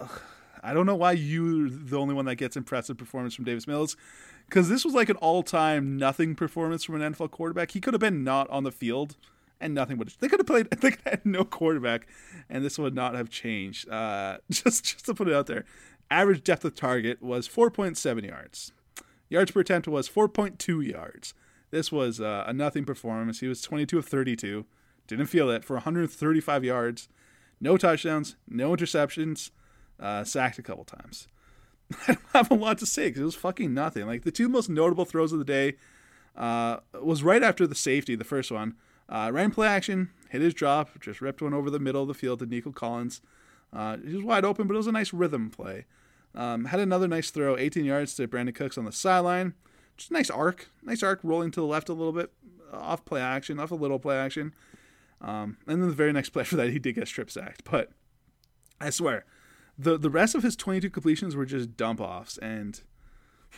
[0.00, 0.20] ugh,
[0.62, 3.96] I don't know why you're the only one that gets impressive performance from Davis Mills.
[4.46, 7.70] Because this was like an all time nothing performance from an NFL quarterback.
[7.70, 9.16] He could have been not on the field
[9.60, 12.06] and nothing would They could have played, they could have had no quarterback
[12.50, 13.88] and this would not have changed.
[13.88, 15.64] Uh, just, just to put it out there,
[16.10, 18.72] average depth of target was 4.7 yards.
[19.28, 21.34] Yards per attempt was 4.2 yards.
[21.70, 23.40] This was uh, a nothing performance.
[23.40, 24.64] He was 22 of 32.
[25.06, 27.08] Didn't feel it for 135 yards.
[27.60, 29.50] No touchdowns, no interceptions,
[29.98, 31.28] uh, sacked a couple times.
[32.08, 34.06] I don't have a lot to say because it was fucking nothing.
[34.06, 35.74] Like the two most notable throws of the day
[36.36, 38.74] uh, was right after the safety, the first one.
[39.08, 42.14] Uh, ran play action, hit his drop, just ripped one over the middle of the
[42.14, 43.20] field to Nico Collins.
[43.74, 45.86] Uh, he was wide open, but it was a nice rhythm play.
[46.34, 49.54] Um, had another nice throw, 18 yards to Brandin Cooks on the sideline.
[49.96, 52.32] Just a nice arc, nice arc rolling to the left a little bit,
[52.72, 54.54] off play action, off a little play action.
[55.20, 57.62] Um, and then the very next play for that, he did get strip sacked.
[57.70, 57.90] But
[58.80, 59.24] I swear,
[59.78, 62.80] the the rest of his 22 completions were just dump offs, and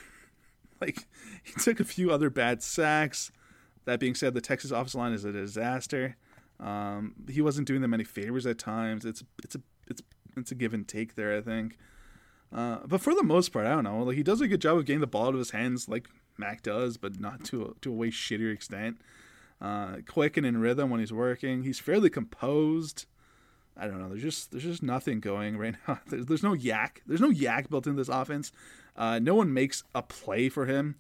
[0.81, 1.07] like
[1.43, 3.33] he took a few other bad sacks.
[3.85, 6.17] That being said, the Texas offensive line is a disaster.
[6.59, 9.05] Um, he wasn't doing them any favors at times.
[9.05, 10.03] It's it's a it's
[10.37, 11.37] it's a give and take there.
[11.37, 11.79] I think.
[12.55, 14.03] Uh, but for the most part, I don't know.
[14.03, 16.09] Like he does a good job of getting the ball out of his hands, like
[16.39, 18.99] Mac does, but not to a, to a way shittier extent.
[19.61, 21.63] Uh, quick and in rhythm when he's working.
[21.63, 23.07] He's fairly composed.
[23.77, 24.09] I don't know.
[24.09, 26.01] There's just there's just nothing going right now.
[26.09, 26.99] There's, there's no YAC.
[27.07, 28.53] There's no YAC built into this offense.
[28.95, 30.97] Uh, no one makes a play for him.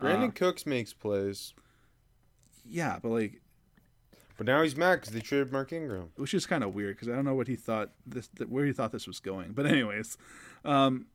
[0.00, 1.52] Brandin Uh, Cooks makes plays,
[2.64, 3.40] yeah, but like,
[4.40, 6.12] but now he's mad because they traded Mark Ingram.
[6.16, 8.64] which is kind of weird because I don't know what he thought this th- where
[8.64, 9.52] he thought this was going.
[9.52, 10.16] But anyways,
[10.64, 11.08] um,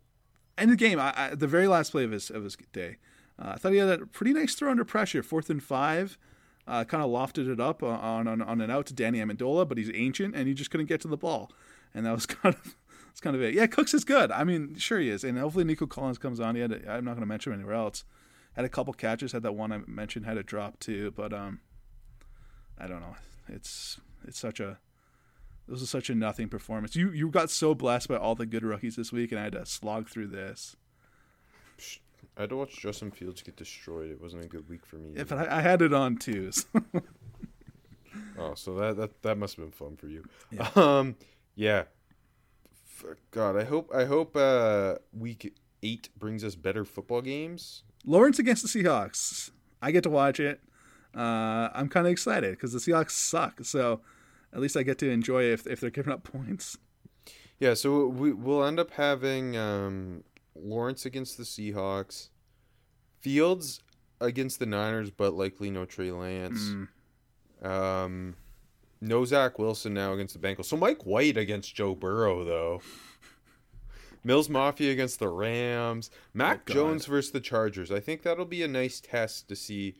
[0.59, 2.97] in the game, I, I, the very last play of his of his day,
[3.39, 6.19] uh, I thought he had a pretty nice throw under pressure, fourth and five.
[6.67, 9.79] Uh, kind of lofted it up on, on on an out to Danny Amendola, but
[9.79, 11.51] he's ancient and he just couldn't get to the ball,
[11.95, 12.75] and that was kind of
[13.07, 13.55] that's kind of it.
[13.55, 14.29] Yeah, Cooks is good.
[14.29, 16.53] I mean, sure he is, and hopefully Nico Collins comes on.
[16.53, 18.03] He had a, I'm not going to mention him anywhere else.
[18.53, 21.59] Had a couple catches, had that one I mentioned, had a drop too, but um,
[22.79, 23.15] I don't know.
[23.47, 24.77] It's it's such a
[25.67, 26.95] this was such a nothing performance.
[26.95, 29.53] You you got so blessed by all the good rookies this week, and I had
[29.53, 30.75] to slog through this.
[32.37, 34.11] I had to watch Justin Fields get destroyed.
[34.11, 35.11] It wasn't a good week for me.
[35.17, 35.35] Either.
[35.35, 36.51] but I, I had it on too.
[36.51, 36.67] so-
[38.37, 40.23] Oh, so that that that must have been fun for you.
[40.51, 40.69] Yeah.
[40.75, 41.15] Um,
[41.55, 41.83] yeah.
[43.31, 47.83] God, I hope I hope uh week eight brings us better football games.
[48.05, 49.51] Lawrence against the Seahawks.
[49.81, 50.61] I get to watch it.
[51.15, 53.63] Uh, I'm kind of excited because the Seahawks suck.
[53.63, 54.01] So
[54.53, 56.77] at least I get to enjoy if if they're giving up points.
[57.59, 60.23] Yeah, so we we'll end up having um
[60.55, 62.29] Lawrence against the Seahawks,
[63.19, 63.81] Fields
[64.19, 66.73] against the Niners, but likely no Trey Lance.
[67.63, 67.65] Mm.
[67.65, 68.35] Um,
[69.01, 70.65] no Zach Wilson now against the Bengals.
[70.65, 72.81] So Mike White against Joe Burrow though.
[74.23, 76.09] Mills Mafia against the Rams.
[76.33, 77.91] Mac Oh, Jones versus the Chargers.
[77.91, 79.95] I think that'll be a nice test to see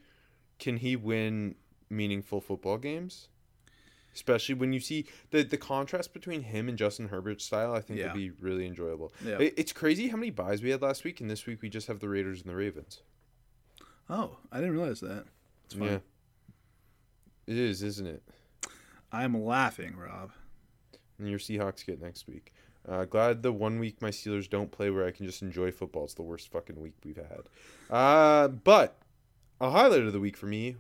[0.60, 1.56] can he win
[1.90, 3.28] meaningful football games.
[4.14, 8.00] Especially when you see the the contrast between him and Justin Herbert's style, I think
[8.00, 8.08] Yeah.
[8.08, 9.14] will be really enjoyable.
[9.24, 9.40] Yeah.
[9.40, 11.88] It- It's crazy how many byes we had last week, and this week we just
[11.88, 13.02] have the Raiders and the Ravens.
[14.10, 15.26] Oh, I didn't realize that.
[15.66, 15.88] It's fun.
[15.88, 16.00] Yeah,
[17.48, 18.24] it is, isn't it?
[19.12, 20.32] I'm laughing, Rob.
[21.18, 22.54] and your Seahawks get next week.
[22.88, 26.04] Uh, glad the one week my Steelers don't play where I can just enjoy football.
[26.04, 27.50] It's the worst fucking week we've had.
[27.90, 28.98] Uh, but
[29.66, 30.76] a highlight of the week for me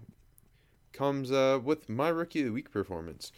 [0.93, 3.31] comes uh, with my rookie of the week performance,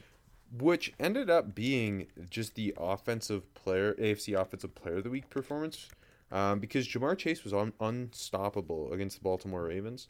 [0.51, 5.87] which ended up being just the offensive player, AFC offensive player of the week performance,
[6.33, 10.09] um, because Ja'Marr Chase was un- unstoppable against the Baltimore Ravens.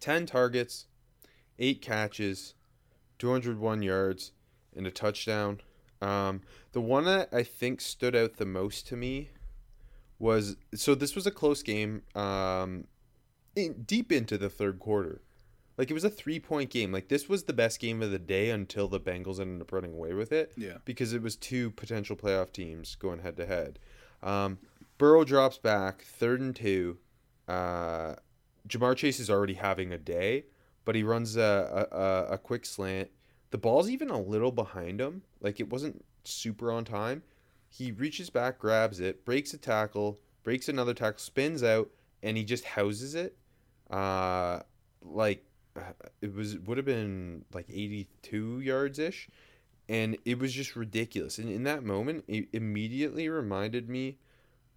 [0.00, 0.86] Ten targets,
[1.58, 2.52] eight catches,
[3.18, 4.32] 201 yards,
[4.76, 5.62] and a touchdown.
[6.02, 9.30] Um, the one that I think stood out the most to me
[10.18, 12.84] was so this was a close game um,
[13.66, 15.20] in, deep into the third quarter.
[15.78, 16.92] Like it was a three point game.
[16.92, 19.94] Like this was the best game of the day until the Bengals ended up running
[19.94, 20.78] away with it Yeah.
[20.84, 23.78] because it was two potential playoff teams going head to head.
[24.22, 24.58] Um,
[24.98, 26.98] Burrow drops back, third and two.
[27.48, 28.16] Uh,
[28.68, 30.44] Ja'Marr Chase is already having a day,
[30.84, 33.08] but he runs a, a, a- a quick slant.
[33.50, 35.22] The ball's even a little behind him.
[35.40, 37.22] Like it wasn't super on time.
[37.70, 41.88] He reaches back, grabs it, breaks a tackle, breaks another tackle, spins out,
[42.22, 43.36] and he just houses it.
[43.90, 44.60] Uh,
[45.02, 45.44] like
[46.22, 49.28] it was would have been like 82 yards ish
[49.88, 51.38] and it was just ridiculous.
[51.38, 54.18] And in that moment it immediately reminded me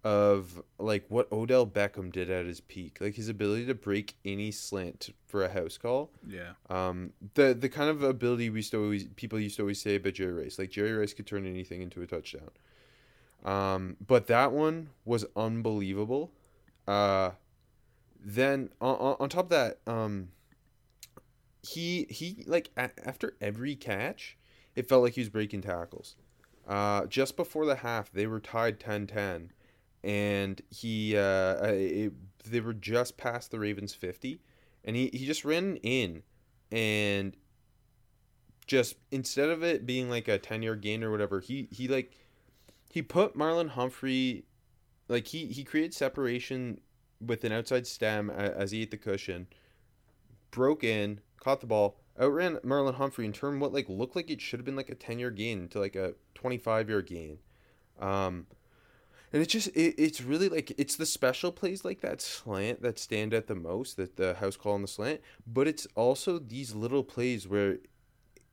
[0.02, 4.50] of like what Odell Beckham did at his peak like his ability to break any
[4.50, 6.10] slant for a house call.
[6.28, 6.52] Yeah.
[6.68, 9.94] um the the kind of ability we used to always people used to always say
[9.96, 12.50] about Jerry Rice like Jerry Rice could turn anything into a touchdown.
[13.44, 16.32] Um but that one was unbelievable.
[16.86, 17.30] Uh
[18.24, 20.28] then on, on top of that um
[21.62, 24.36] he he like a- after every catch
[24.74, 26.16] it felt like he was breaking tackles.
[26.66, 29.50] Uh just before the half they were tied 10-10
[30.02, 32.12] and he uh uh, it,
[32.48, 34.40] they were just past the Ravens 50
[34.84, 36.22] and he, he just ran in
[36.72, 37.36] and
[38.66, 42.12] just instead of it being like a 10 yard gain or whatever he he like
[42.90, 44.44] he put Marlon Humphrey
[45.08, 46.80] like he he created separation
[47.20, 49.46] with an outside stem as he ate the cushion
[50.50, 54.40] broke in caught the ball outran Marlon Humphrey and turned what like looked like it
[54.40, 57.38] should have been like a 10 yard gain into like a 25 yard gain.
[58.00, 58.46] Um
[59.32, 62.98] and it's just it, it's really like it's the special plays like that slant that
[62.98, 66.74] stand out the most that the house call on the slant but it's also these
[66.74, 67.78] little plays where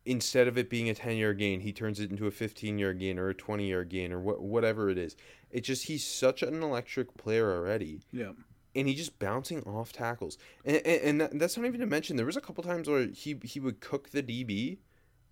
[0.05, 2.99] instead of it being a 10 yard gain he turns it into a 15 yard
[2.99, 5.15] gain or a 20 yard gain or what whatever it is.
[5.51, 8.01] It's just he's such an electric player already.
[8.11, 8.31] Yeah.
[8.75, 12.25] And he just bouncing off tackles and, and, and that's not even to mention there
[12.25, 14.77] was a couple times where he he would cook the db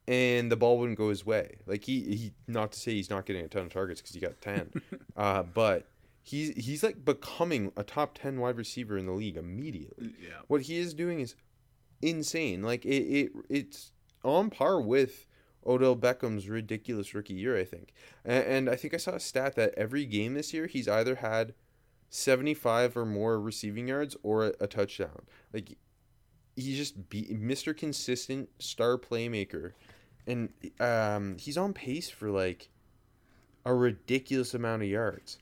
[0.10, 1.58] and the ball wouldn't go his way.
[1.68, 4.20] Like he he not to say he's not getting a ton of targets because he
[4.20, 4.72] got ten,
[5.16, 5.88] uh, but
[6.24, 10.16] he's he's like becoming a top ten wide receiver in the league immediately.
[10.20, 10.40] Yeah.
[10.48, 11.36] What he is doing is
[12.02, 12.64] insane.
[12.64, 13.92] Like it, it it's
[14.24, 15.28] on par with
[15.64, 17.94] Odell Beckham's ridiculous rookie year, I think.
[18.26, 21.16] And, and I think I saw a stat that every game this year he's either
[21.16, 21.54] had
[22.10, 25.22] 75 or more receiving yards or a, a touchdown.
[25.54, 25.78] Like
[26.56, 27.76] he's just be, Mr.
[27.76, 29.74] Consistent star playmaker.
[30.28, 32.70] And um, he's on pace for like
[33.66, 35.38] a ridiculous amount of yards.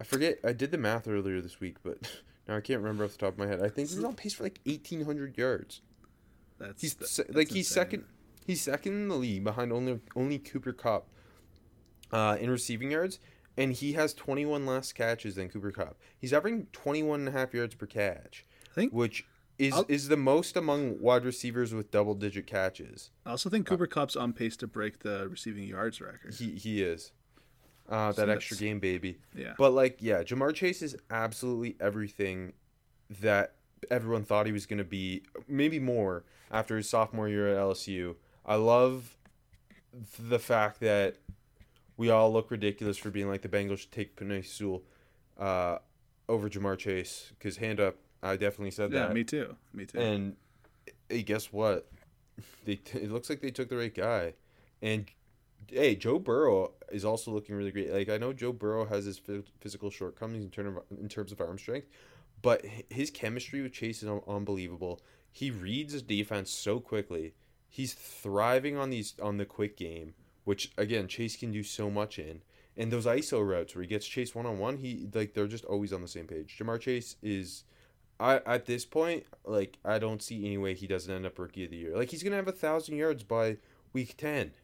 [0.00, 0.38] I forget.
[0.44, 1.98] I did the math earlier this week, but
[2.48, 3.60] now I can't remember off the top of my head.
[3.60, 5.80] I think he's on pace for like eighteen hundred yards.
[6.58, 7.74] That's He's that's like he's insane.
[7.74, 8.04] second.
[8.46, 11.08] He's second in the league behind only only Cooper Kupp
[12.12, 13.18] uh, in receiving yards,
[13.56, 15.96] and he has twenty one less catches than Cooper Kupp.
[16.18, 19.26] He's averaging 21 and a half yards per catch, I think which
[19.58, 23.10] is I'll- is the most among wide receivers with double digit catches.
[23.24, 26.34] I also think Cooper Kupp's on pace to break the receiving yards record.
[26.34, 27.12] He he is.
[27.88, 29.18] Uh, So that extra game baby.
[29.36, 29.52] Yeah.
[29.58, 32.54] But like, yeah, Ja'Marr Chase is absolutely everything
[33.20, 33.54] that
[33.90, 35.22] everyone thought he was going to be.
[35.46, 38.16] Maybe more after his sophomore year at LSU.
[38.46, 39.16] I love
[40.18, 41.16] the fact that
[41.96, 44.82] we all look ridiculous for being like the Bengals should take Penei Sewell
[45.38, 45.78] uh,
[46.28, 47.32] over Ja'Marr Chase.
[47.38, 49.08] Because hand up, I definitely said yeah, that.
[49.08, 49.56] Yeah, me too.
[49.72, 49.98] Me too.
[49.98, 50.36] And
[51.08, 51.90] hey, guess what?
[52.64, 54.34] They it looks like they took the right guy.
[54.82, 55.06] And
[55.68, 57.92] hey, Joe Burrow is also looking really great.
[57.92, 61.32] Like I know Joe Burrow has his phys- physical shortcomings in terms of in terms
[61.32, 61.88] of arm strength,
[62.42, 65.00] but his chemistry with Chase is un- unbelievable.
[65.30, 67.34] He reads his defense so quickly.
[67.68, 72.18] He's thriving on these on the quick game, which again Chase can do so much
[72.18, 72.42] in.
[72.76, 75.64] And those ISO routes where he gets Chase one on one, he like they're just
[75.64, 76.56] always on the same page.
[76.58, 77.64] Ja'Marr Chase is
[78.18, 81.64] I at this point, like I don't see any way he doesn't end up rookie
[81.64, 81.96] of the year.
[81.96, 83.58] Like he's gonna have a thousand yards by
[83.92, 84.52] week ten.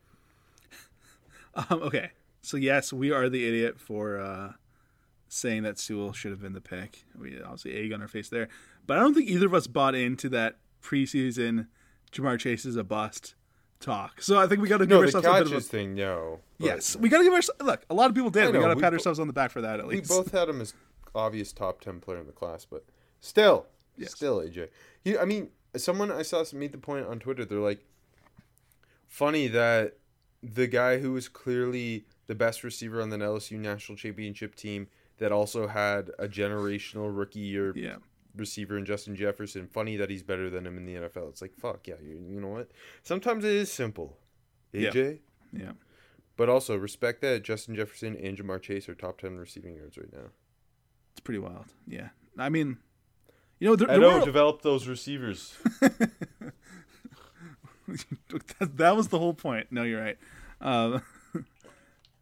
[1.52, 2.12] Um, okay,
[2.42, 4.52] so yes, we are the idiot for uh,
[5.28, 7.04] saying that Sewell should have been the pick.
[7.18, 8.48] We obviously egg on our face there,
[8.86, 11.66] but I don't think either of us bought into that preseason
[12.12, 13.34] Ja'Marr Chase is a bust
[13.80, 14.22] talk.
[14.22, 15.94] So I think we got to give No, the ourselves a bit of a thing,
[15.94, 16.40] no.
[16.58, 16.94] Yes.
[16.96, 17.84] We got to give ourselves look.
[17.90, 18.44] A lot of people did.
[18.44, 20.16] I we got to pat bo- ourselves on the back for that at least we
[20.16, 20.74] both had him as
[21.14, 22.84] obvious top ten player in the class, but
[23.20, 23.66] still,
[23.96, 24.14] Yes.
[24.14, 24.68] still AJ.
[25.02, 27.44] He, I mean, someone I saw made the point on Twitter.
[27.44, 27.80] They're like,
[29.08, 29.94] funny that
[30.42, 34.86] the guy who was clearly the best receiver on the LSU national championship team
[35.18, 37.96] that also had a generational rookie year yeah.
[38.36, 39.66] Receiver in Justin Jefferson.
[39.66, 41.28] Funny that he's better than him in the NFL.
[41.30, 42.70] It's like fuck yeah, you, you know what?
[43.02, 44.16] Sometimes it is simple,
[44.74, 45.18] AJ.
[45.52, 45.72] Yeah.
[46.36, 50.12] But also respect that Justin Jefferson and Ja'Marr Chase are top ten receiving yards right
[50.12, 50.30] now.
[51.12, 51.66] It's pretty wild.
[51.86, 52.08] Yeah.
[52.38, 52.78] I mean,
[53.58, 55.56] you know, there, I there know were- develop those receivers.
[55.80, 56.18] that,
[58.76, 59.66] that was the whole point.
[59.70, 60.18] No, you're right.
[60.60, 61.02] Um,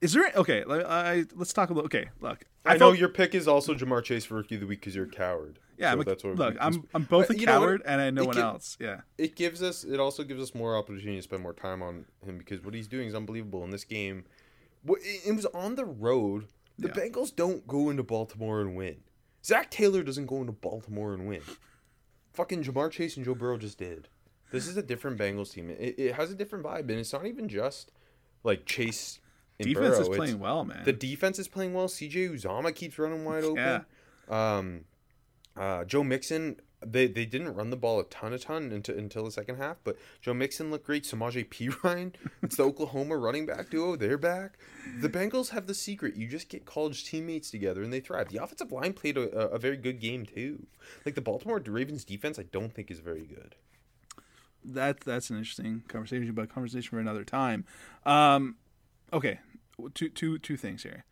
[0.00, 0.64] is there okay?
[0.64, 1.86] Like, I let's talk a little.
[1.86, 4.66] Okay, look, I, know felt- your pick is also Ja'Marr Chase for rookie of the
[4.66, 5.58] week because you're a coward.
[5.76, 8.10] Yeah, So I'm a, that's what look, we- I'm I'm both a coward and I
[8.10, 8.76] know one else.
[8.80, 9.84] Yeah, It gives us.
[9.84, 12.88] It also gives us more opportunity to spend more time on him because what he's
[12.88, 14.24] doing is unbelievable in this game.
[14.86, 16.48] It it was on the road.
[16.78, 16.94] The Yeah.
[16.94, 18.98] Bengals don't go into Baltimore and win.
[19.44, 21.42] Zac Taylor doesn't go into Baltimore and win.
[22.32, 24.08] Fucking Ja'Marr Chase and Joe Burrow just did.
[24.52, 25.70] This is a different Bengals team.
[25.70, 27.90] It, it has a different vibe, and it's not even just
[28.44, 29.18] like Chase.
[29.64, 30.00] Defense Burrow.
[30.00, 30.82] is playing well, man.
[30.84, 31.88] The defense is playing well.
[31.88, 33.84] CJ Uzomah keeps running wide open.
[34.30, 34.56] Yeah.
[34.56, 34.84] Um,
[35.56, 39.24] uh, Joe Mixon, they, they didn't run the ball a ton, a ton until, until
[39.24, 41.02] the second half, but Joe Mixon looked great.
[41.02, 41.70] Samaje P.
[41.82, 43.96] Ryan, it's the Oklahoma running back duo.
[43.96, 44.58] They're back.
[45.00, 46.14] The Bengals have the secret.
[46.14, 48.28] You just get college teammates together and they thrive.
[48.28, 50.66] The offensive line played a, a, a very good game, too.
[51.04, 53.56] Like the Baltimore Ravens defense, I don't think is very good.
[54.64, 57.64] that that's an interesting conversation, but conversation for another time.
[58.06, 58.56] Um,
[59.12, 59.40] okay,
[59.94, 61.04] two two two things here.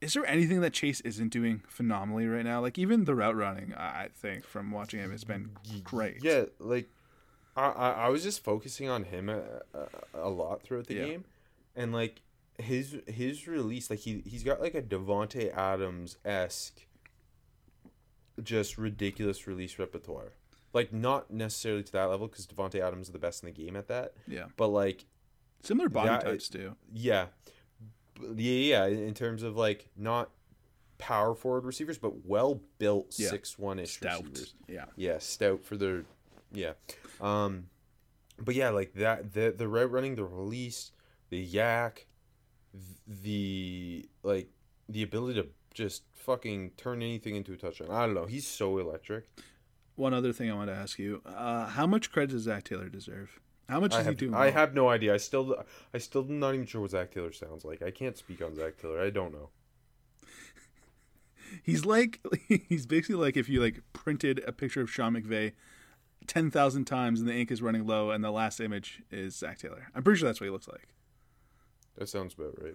[0.00, 2.60] Is there anything that Chase isn't doing phenomenally right now?
[2.60, 5.50] Like even the route running, I think from watching him, has been
[5.82, 6.18] great.
[6.22, 6.88] Yeah, like
[7.56, 9.40] I, I, was just focusing on him a,
[9.72, 9.88] a,
[10.24, 11.04] a lot throughout the Yeah.
[11.06, 11.24] game,
[11.74, 12.20] and like
[12.58, 16.80] his his release, like he he's got like a Davante Adams esque,
[18.42, 20.32] just ridiculous release repertoire.
[20.72, 23.76] Like not necessarily to that level because Davante Adams is the best in the game
[23.76, 24.46] at that, yeah.
[24.56, 25.06] but like
[25.62, 26.74] Similar body That- types too.
[26.92, 27.26] yeah,
[28.36, 28.86] yeah, yeah.
[28.86, 30.30] In terms of like not
[30.98, 33.28] power forward receivers, but well built Yeah.
[33.30, 34.22] six one ish Stout.
[34.24, 34.84] receivers Yeah.
[34.96, 36.04] yeah stout for their
[36.52, 36.72] yeah
[37.20, 37.66] um
[38.38, 40.92] but yeah like that the the route running the release
[41.30, 42.04] the YAC
[43.06, 44.48] the like
[44.88, 48.78] the ability to just fucking turn anything into a touchdown i don't know he's so
[48.78, 49.24] electric
[49.96, 52.88] One other thing I want to ask you: uh, How much credit does Zac Taylor
[52.88, 53.38] deserve
[53.68, 54.34] How much I is have, he doing?
[54.34, 54.52] I well?
[54.52, 55.14] have no idea.
[55.14, 55.56] I still,
[55.92, 57.82] I still not even sure what Zac Taylor sounds like.
[57.82, 59.00] I can't speak on Zac Taylor.
[59.00, 59.50] I don't know.
[61.62, 62.20] He's like
[62.68, 65.52] he's basically like if you like printed a picture of Sean McVay
[66.26, 69.58] ten thousand times and the ink is running low and the last image is Zac
[69.58, 69.88] Taylor.
[69.94, 70.88] I'm pretty sure that's what he looks like.
[71.96, 72.74] That sounds about right.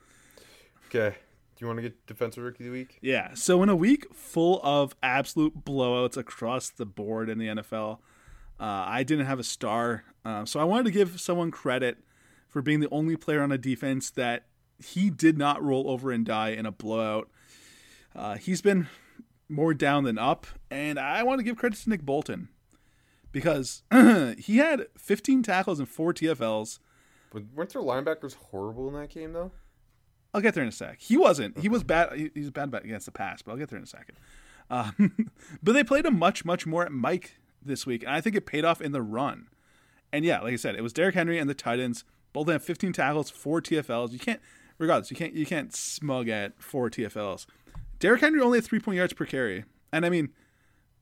[0.88, 1.16] Okay.
[1.56, 3.00] Do you want to get defensive rookie of the week?
[3.02, 3.34] Yeah.
[3.34, 8.00] So in a week full of absolute blowouts across the board in the NFL,
[8.60, 10.04] uh, I didn't have a star.
[10.26, 11.98] Uh, so I wanted to give someone credit
[12.48, 14.46] for being the only player on a defense that
[14.84, 17.30] he did not roll over and die in a blowout.
[18.16, 18.88] Uh, he's been
[19.48, 22.50] more down than up, and I want to give credit to Nick Bolton
[23.32, 23.84] because
[24.38, 26.80] he had 15 tackles and four TFLs.
[27.32, 29.52] But weren't their linebackers horrible in that game though?
[30.34, 31.00] I'll get there in a sec.
[31.00, 31.58] He wasn't.
[31.60, 32.14] He was bad.
[32.14, 34.18] he- He's bad against the pass, but I'll get there in a second.
[34.70, 35.30] Um,
[35.64, 38.46] but they played him much, much more at Mike this week, and I think it
[38.46, 39.48] paid off in the run.
[40.12, 42.04] And yeah, like I said, it was Derrick Henry and the Titans.
[42.34, 44.12] Both have 15 tackles, four TFLs.
[44.12, 44.42] You can't,
[44.78, 47.46] regardless, you can't you can't smug at four TFLs.
[48.00, 50.30] Derrick Henry only had three point yards per carry, and I mean,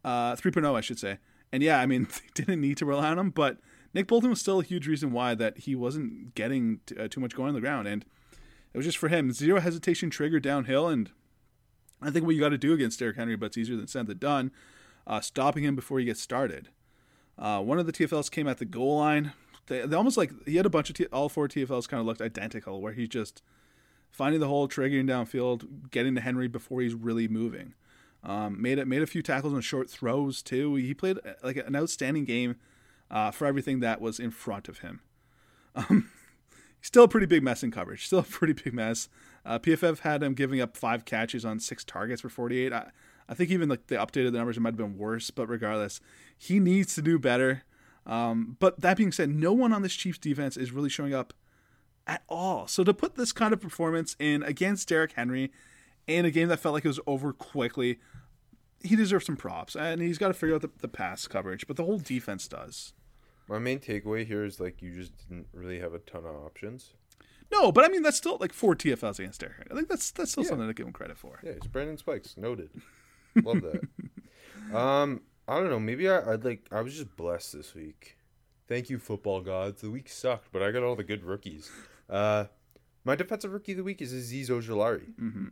[0.03, 1.19] uh, 3.0, I should say.
[1.51, 3.57] And yeah, I mean, they didn't need to rely on him, but
[3.93, 7.19] Nick Bolton was still a huge reason why that he wasn't getting t- uh, too
[7.19, 8.05] much going on the ground, and
[8.73, 11.11] it was just for him zero hesitation trigger downhill, and
[12.01, 14.07] I think what you got to do against Derrick Henry, but it's easier than said
[14.07, 14.51] than done,
[15.07, 16.69] uh, stopping him before he gets started.
[17.39, 19.33] Uh, one of the TFLs came at the goal line.
[19.67, 22.05] They, they almost like he had a bunch of T, all four TFLs kind of
[22.05, 23.41] looked identical, where he's just
[24.11, 27.73] finding the hole, triggering downfield, getting to Henry before he's really moving.
[28.23, 30.75] Um, made it made a few tackles on short throws too.
[30.75, 32.57] He played uh, like an outstanding game
[33.09, 35.01] uh, for everything that was in front of him.
[35.75, 36.09] Um,
[36.81, 38.07] still a pretty big mess in coverage.
[38.07, 39.07] Still a pretty big mess.
[39.45, 42.73] Uh, PFF had him giving up five catches on six targets for 48.
[42.73, 42.89] I,
[43.29, 45.29] I think even like they updated the numbers, it might have been worse.
[45.31, 45.99] But regardless,
[46.37, 47.63] he needs to do better.
[48.05, 51.33] Um, but that being said, no one on this Chiefs defense is really showing up
[52.05, 52.65] at all.
[52.67, 55.51] So to put this kind of performance in against Derrick Henry
[56.07, 57.99] in a game that felt like it was over quickly,
[58.81, 61.67] he deserves some props, and he's got to figure out the, the pass coverage.
[61.67, 62.93] But the whole defense does.
[63.49, 66.93] My main takeaway here is like you just didn't really have a ton of options.
[67.51, 69.55] No, but I mean that's still like four TFLs against Derrick.
[69.57, 69.71] Henry.
[69.71, 70.49] I think that's that's still Yeah.
[70.49, 71.39] something to give him credit for.
[71.43, 72.35] Yeah, it's Brandon Spikes.
[72.37, 72.69] Noted.
[73.43, 74.77] Love that.
[74.77, 75.79] um, I don't know.
[75.79, 76.67] Maybe I, I'd like.
[76.71, 78.17] I was just blessed this week.
[78.67, 79.81] Thank you, football gods.
[79.81, 81.71] The week sucked, but I got all the good rookies.
[82.09, 82.45] Uh,
[83.05, 85.47] my defensive rookie of the week is Azeez Ojulari, hmm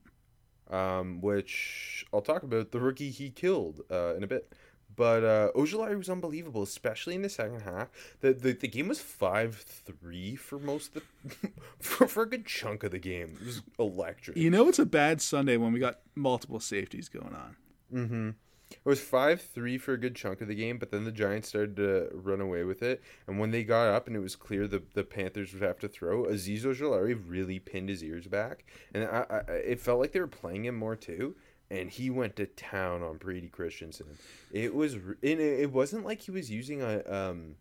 [0.70, 4.52] um, which I'll talk about the rookie he killed uh, in a bit.
[4.96, 7.90] But uh, Ojulari was unbelievable, especially in the second half.
[8.22, 12.46] The the, the game was five three for most of the for, for a good
[12.46, 13.38] chunk of the game.
[13.42, 14.38] It was electric.
[14.38, 17.58] You know it's a bad Sunday when we got multiple safeties going on.
[17.94, 18.32] Mm-hmm.
[18.72, 21.50] It was five three for a good chunk of the game, but then the Giants
[21.50, 23.02] started to run away with it.
[23.28, 25.88] And when they got up and it was clear the the Panthers would have to
[25.88, 30.20] throw, Azeez Ojulari really pinned his ears back, and I, I it felt like they
[30.20, 31.36] were playing him more too.
[31.72, 34.06] And he went to town on Brady Christensen.
[34.52, 37.56] It was, and it wasn't like he was using a um,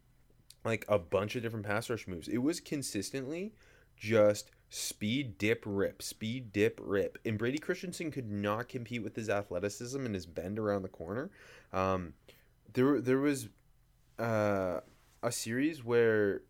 [0.62, 2.28] like a bunch of different pass rush moves.
[2.28, 3.54] It was consistently
[3.96, 7.16] just speed dip rip speed dip rip.
[7.24, 11.30] And brady christensen could not compete with his athleticism and his bend around the corner.
[11.72, 12.14] Um
[12.72, 13.48] there there was
[14.18, 14.80] uh
[15.22, 16.42] a series where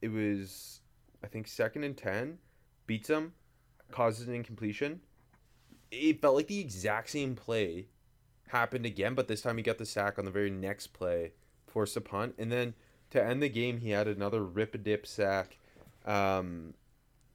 [0.00, 0.82] it was
[1.24, 2.38] i think second and 10
[2.86, 3.32] beats him
[3.90, 5.00] causes an incompletion.
[5.90, 7.88] It felt like the exact same play
[8.46, 11.32] happened again but this time he got the sack on the very next play
[11.66, 12.36] forced a punt.
[12.38, 12.74] And then
[13.10, 15.58] to end the game he had another rip a dip sack.
[16.06, 16.74] Um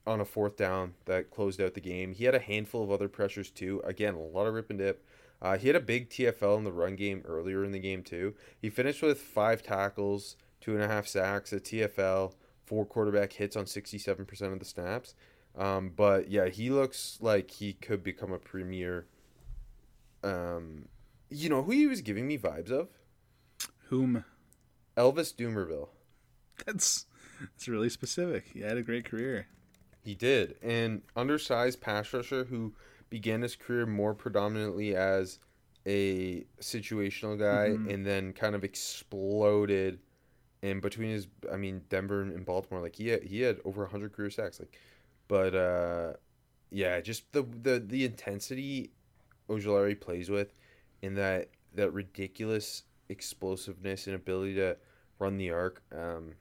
[0.07, 2.13] on a fourth down that closed out the game.
[2.13, 3.81] He had a handful of other pressures too.
[3.83, 5.05] Again, a lot of rip and dip.
[5.41, 8.33] Uh, he had a big TFL in the run game earlier in the game too.
[8.61, 12.33] He finished with five tackles, two and a half sacks, a TFL,
[12.65, 15.15] four quarterback hits on sixty-seven percent of the snaps.
[15.57, 19.07] Um, but yeah, he looks like he could become a premier.
[20.23, 20.89] Um,
[21.29, 22.89] you know who he was giving me vibes of?
[23.87, 24.25] Whom?
[24.97, 25.89] Elvis Dumervil.
[26.65, 27.05] That's
[27.39, 28.49] that's really specific.
[28.53, 29.47] He had a great career.
[30.03, 30.55] He did.
[30.61, 32.73] And undersized pass rusher who
[33.09, 35.39] began his career more predominantly as
[35.85, 37.93] a situational guy Mhm.
[37.93, 39.99] and then kind of exploded
[40.61, 44.11] and between his I mean Denver and Baltimore like he had, he had over 100
[44.11, 44.77] career sacks like
[45.27, 46.13] but uh
[46.71, 48.91] yeah, just the the the intensity
[49.49, 50.53] Ojulari plays with
[51.01, 54.77] and that that ridiculous explosiveness and ability to
[55.17, 56.35] run the arc um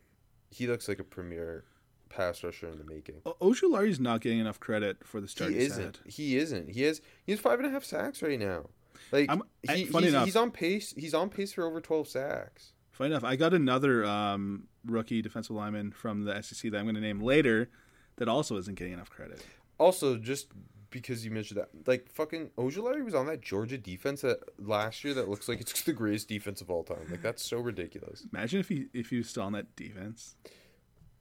[0.51, 1.65] he looks like a premier
[2.09, 3.17] pass rusher in the making.
[3.27, 5.83] O- Ojulari's not getting enough credit for the start He isn't.
[5.85, 5.99] had.
[6.13, 6.71] He isn't.
[6.71, 7.01] He has.
[7.25, 8.67] He has five and a half sacks right now.
[9.13, 10.95] Like I'm- he, funny he's, enough- he's on pace.
[10.97, 12.73] He's on pace for over twelve sacks.
[12.91, 16.97] Funny enough, I got another um, rookie defensive lineman from the SEC that I'm going
[16.97, 17.71] to name later
[18.17, 19.41] that also isn't getting enough credit.
[19.79, 20.49] Also, just
[20.91, 25.15] because you mentioned that, like fucking Ojulari was on that Georgia defense that last year
[25.15, 27.07] that looks like it's the greatest defense of all time.
[27.09, 28.25] Like that's so ridiculous.
[28.33, 30.35] Imagine if he if he was still on that defense.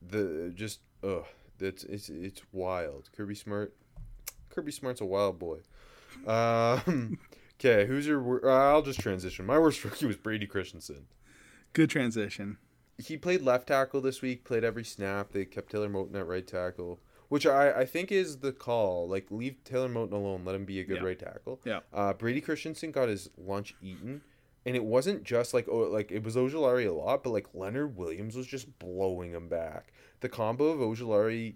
[0.01, 1.25] The just ugh,
[1.57, 3.09] that's it's it's wild.
[3.15, 3.73] Kirby Smart,
[4.49, 5.59] Kirby Smart's a wild boy.
[6.25, 7.19] Um,
[7.59, 8.49] okay, who's your?
[8.49, 9.45] I'll just transition.
[9.45, 11.07] My worst rookie was Brady Christensen.
[11.73, 12.57] Good transition.
[12.97, 15.31] he played left tackle this week, played every snap.
[15.31, 19.07] They kept Taylor Moton at right tackle, which I, I think is the call.
[19.07, 20.43] Like, leave Taylor Moton alone.
[20.45, 21.03] Let him be a good Yeah.
[21.03, 21.59] right tackle.
[21.65, 21.81] Yeah.
[21.93, 24.21] Uh, Brady Christensen got his lunch eaten.
[24.67, 27.95] And it wasn't just like oh like it was Ojulari a lot, but like Leonard
[27.95, 29.93] Williams was just blowing him back.
[30.19, 31.55] The combo of Ojulari,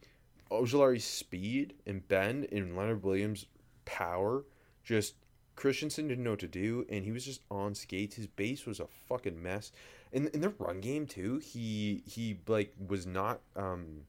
[0.49, 3.47] Ojulari's speed and bend and Leonard Williams'
[3.83, 4.45] power,
[4.85, 5.15] just
[5.57, 8.15] Christensen didn't know what to do, and he was just on skates.
[8.15, 9.73] His base was a fucking mess.
[10.13, 14.03] In in the run game too, he he like was not um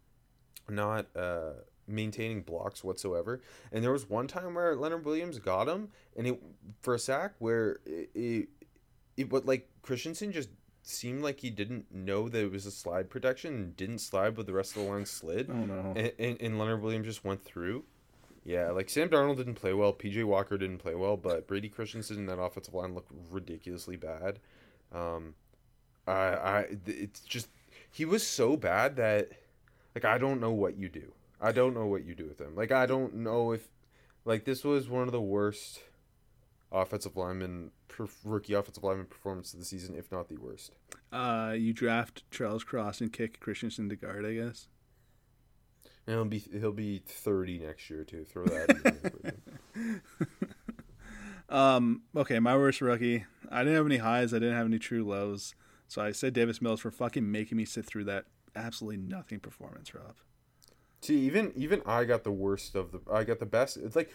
[0.68, 1.54] not uh
[1.88, 3.40] maintaining blocks whatsoever.
[3.72, 6.40] And there was one time where Leonard Williams got him, and it
[6.82, 8.48] for a sack where it,
[9.16, 10.48] it what like Christensen just
[10.82, 14.46] seemed like he didn't know that it was a slide protection and didn't slide, but
[14.46, 15.92] the rest of the line slid Oh no.
[15.96, 17.84] and, and, and Leonard Williams just went through.
[18.44, 22.16] Yeah, like Sam Darnold didn't play well, PJ Walker didn't play well, but Brady Christensen
[22.18, 24.40] and that offensive line looked ridiculously bad.
[24.92, 25.34] Um,
[26.08, 27.48] I, I, it's just
[27.88, 29.30] he was so bad that,
[29.94, 31.12] like, I don't know what you do.
[31.40, 32.56] I don't know what you do with him.
[32.56, 33.68] Like, I don't know if,
[34.24, 35.80] like, this was one of the worst
[36.72, 37.70] offensive lineman,
[38.24, 40.72] rookie offensive lineman performance of the season, if not the worst.
[41.12, 44.68] Uh, you draft Charles Cross and kick Christensen to guard, I guess.
[46.06, 48.24] And he'll be he'll be thirty next year too.
[48.24, 49.40] Throw that.
[49.74, 50.00] in.
[51.52, 53.26] Um, okay, my worst rookie.
[53.50, 54.32] I didn't have any highs.
[54.32, 55.54] I didn't have any true lows.
[55.86, 58.24] So I said Davis Mills for fucking making me sit through that
[58.56, 60.16] absolutely nothing performance, Rob.
[61.02, 63.00] See, even even I got the worst of the.
[63.12, 63.76] I got the best.
[63.76, 64.10] It's like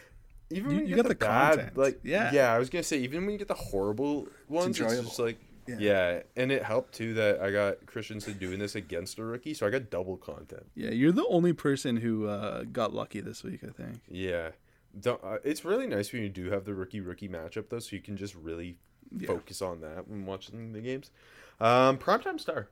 [0.50, 1.78] even You- when you, you get got the, the bad, content.
[1.78, 2.32] like Yeah.
[2.34, 5.04] yeah, I was gonna say even when you get the horrible ones, it's, enjoyable.
[5.10, 5.38] just like
[5.68, 5.76] Yeah.
[5.80, 6.22] yeah.
[6.36, 9.70] and it helped too that I got Christensen doing this against a rookie, so I
[9.70, 10.66] got double content.
[10.76, 14.00] Yeah, you're the only person who uh, got lucky this week, I think.
[14.10, 14.52] Yeah,
[15.00, 17.95] Don't, uh, it's really nice when you do have the rookie rookie matchup though, so
[17.95, 18.78] you can just really
[19.18, 19.28] Yeah.
[19.28, 21.12] focus on that when watching the games.
[21.60, 22.70] Um, primetime star.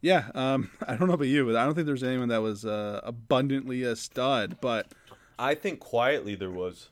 [0.00, 2.64] Yeah, um, I don't know about you, but I don't think there's anyone that was
[2.64, 4.58] uh, abundantly a stud.
[4.60, 4.92] But
[5.38, 6.88] I think quietly there was.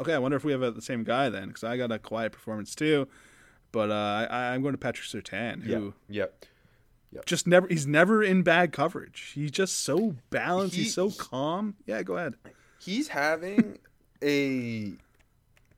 [0.00, 1.98] okay, I wonder if we have uh, the same guy then, because I got a
[1.98, 3.08] quiet performance too.
[3.72, 6.26] But uh, I, I'm going to Patrick Surtain, who Yeah.
[7.26, 9.32] just never he's never in bad coverage.
[9.34, 10.74] He's just so balanced.
[10.76, 11.74] He- he's so calm.
[11.86, 12.34] Yeah, go ahead.
[12.80, 13.78] He's having
[14.22, 14.92] a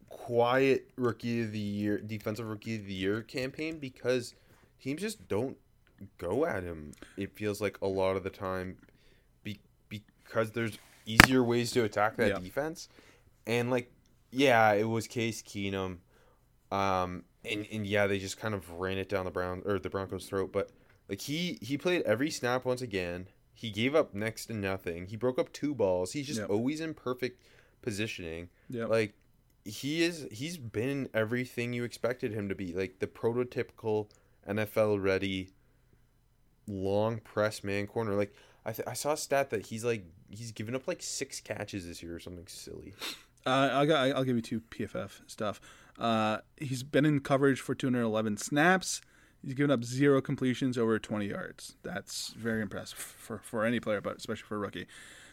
[0.09, 4.35] quiet rookie of the year, defensive rookie of the year campaign because
[4.81, 5.57] teams just don't
[6.19, 6.93] go at him.
[7.17, 8.77] It feels like a lot of the time
[9.43, 10.79] be, because there's
[11.09, 12.39] easier ways to attack that Yeah.
[12.39, 12.89] defense.
[13.47, 13.91] And like
[14.31, 15.99] yeah, it was Case Keenum.
[16.71, 19.89] Um and, and yeah, they just kind of ran it down the Brown or the
[19.91, 20.71] Broncos throat, but
[21.09, 23.29] like he he played every snap once again.
[23.55, 25.07] He gave up next to nothing.
[25.07, 26.13] He broke up two balls.
[26.13, 26.51] He's just Yep.
[26.51, 27.43] always in perfect
[27.83, 28.51] positioning.
[28.69, 29.15] Yeah, Like
[29.65, 32.73] he is he's been everything you expected him to be.
[32.75, 34.11] Like the prototypical
[34.47, 35.51] NFL ready
[36.67, 38.15] long press man corner.
[38.15, 38.35] Like
[38.65, 41.87] I th- I saw a stat that he's like he's given up like 6 catches
[41.87, 42.95] this year or something silly.
[43.47, 45.61] uh, I'll, I'll give you two PFF stuff.
[45.99, 49.01] Uh, he's been in coverage for 211 snaps.
[49.43, 51.77] He's given up zero completions over 20 yards.
[51.83, 54.87] That's very impressive for, for any player, but especially for a rookie.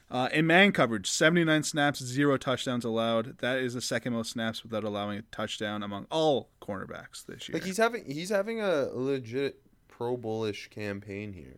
[0.10, 3.39] Uh, in man coverage, 79 snaps, zero touchdowns allowed.
[3.39, 7.54] That is the second most snaps without allowing a touchdown among all cornerbacks this year.
[7.54, 11.58] Like he's having he's having a legit pro bullish campaign here.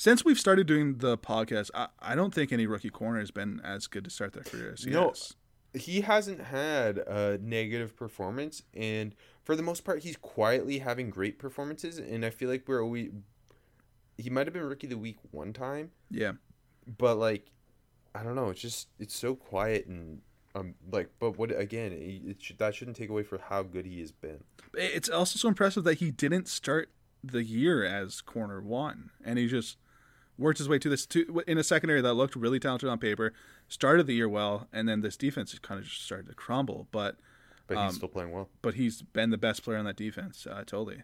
[0.00, 3.60] Since we've started doing the podcast, I, I don't think any rookie corner has been
[3.64, 5.34] as good to start their career as he No, has.
[5.74, 11.36] he hasn't had a negative performance and for the most part he's quietly having great
[11.38, 13.10] performances and i feel like we're always
[14.16, 16.32] he might have been rookie of the week one time Yeah.
[16.96, 17.50] but like
[18.14, 20.20] i don't know it's just it's so quiet and
[20.54, 23.98] um like but what again it, should, that shouldn't take away from how good he
[24.00, 24.44] has been
[24.74, 26.88] It's also so impressive that he didn't start
[27.24, 29.76] the year as corner one, and he just
[30.38, 33.32] worked his way to this to, in a secondary that looked really talented on paper.
[33.68, 36.86] Started the year well, and then this defense kind of just started to crumble.
[36.92, 37.16] But
[37.66, 40.46] but Um, he's still playing well but he's been the best player on that defense.
[40.46, 41.02] Uh, totally.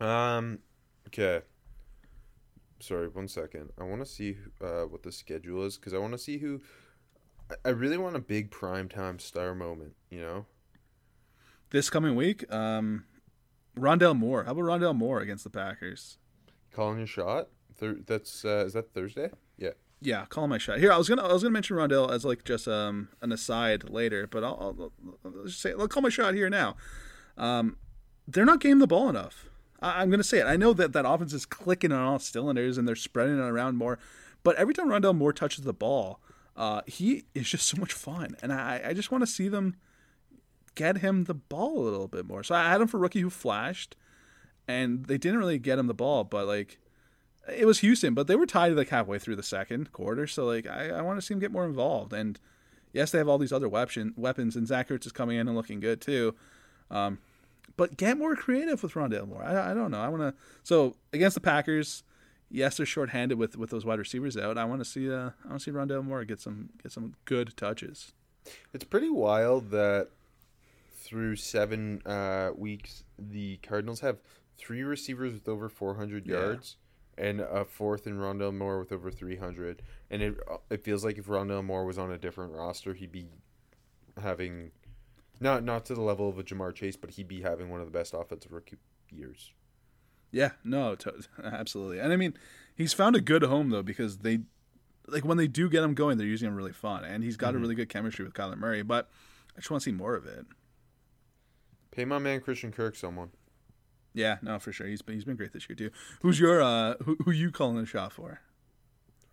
[0.00, 0.58] um
[1.08, 1.40] okay
[2.80, 6.12] sorry one second i want to see uh what the schedule is because i want
[6.12, 6.60] to see who
[7.64, 10.46] I- really want a big prime time star moment, you know.
[11.70, 13.04] This coming week, um,
[13.78, 14.42] Rondale Moore.
[14.44, 16.18] How about Rondale Moore against the Packers?
[16.72, 17.48] Calling your shot.
[17.76, 19.30] Thir- that's uh, is that Thursday?
[19.58, 19.70] Yeah.
[20.00, 20.78] Yeah, call my shot.
[20.78, 23.88] Here, I was gonna I was gonna mention Rondale as like just um an aside
[23.88, 24.92] later, but I'll, I'll,
[25.24, 26.76] I'll just say I'll call my shot here now.
[27.38, 27.76] Um,
[28.28, 29.48] they're not game the ball enough.
[29.80, 30.46] I, I'm gonna say it.
[30.46, 33.76] I know that that offense is clicking on all cylinders and they're spreading it around
[33.76, 33.98] more,
[34.42, 36.20] but every time Rondale Moore touches the ball,
[36.56, 39.76] uh, he is just so much fun, and I I just want to see them
[40.74, 42.44] get him the ball a little bit more.
[42.44, 43.96] So I had him for rookie who flashed,
[44.68, 46.78] and they didn't really get him the ball, but like
[47.48, 50.26] it was Houston, but they were tied like halfway through the second quarter.
[50.26, 52.12] So like I, I want to see him get more involved.
[52.12, 52.38] And
[52.92, 55.56] yes, they have all these other weapon weapons, and Zach Ertz is coming in and
[55.56, 56.34] looking good too.
[56.90, 57.18] Um,
[57.76, 59.42] but get more creative with Rondale Moore.
[59.44, 60.00] I, I don't know.
[60.00, 60.34] I want to.
[60.62, 62.02] So against the Packers,
[62.50, 64.58] yes, they're shorthanded with with those wide receivers out.
[64.58, 67.14] I want to see uh, I want to see Rondale Moore get some get some
[67.24, 68.12] good touches.
[68.72, 70.08] It's pretty wild that
[71.06, 74.18] through seven uh, weeks, the Cardinals have
[74.58, 76.54] three receivers with over 400 Yeah.
[77.18, 79.82] And a fourth in Rondale Moore with over 300.
[80.10, 80.38] And it
[80.70, 83.26] it feels like if Rondale Moore was on a different roster, he'd be
[84.20, 84.72] having
[85.40, 87.86] not not to the level of a Ja'Marr Chase, but he'd be having one of
[87.86, 88.76] the best offensive rookie
[89.10, 89.52] years.
[90.30, 91.98] Yeah, no, to- absolutely.
[91.98, 92.34] And I mean,
[92.74, 94.40] he's found a good home though because they
[95.06, 97.48] like when they do get him going, they're using him really fun, and he's got
[97.48, 97.62] a mm-hmm.
[97.62, 98.82] really good chemistry with Kyler Murray.
[98.82, 99.08] But
[99.56, 100.46] I just want to see more of it.
[101.90, 103.30] Pay my man Christian Kirk someone.
[104.16, 104.86] Yeah, no, for sure.
[104.86, 105.90] He's been he's been great this year too.
[106.22, 108.40] Who's your uh who who you calling the shot for?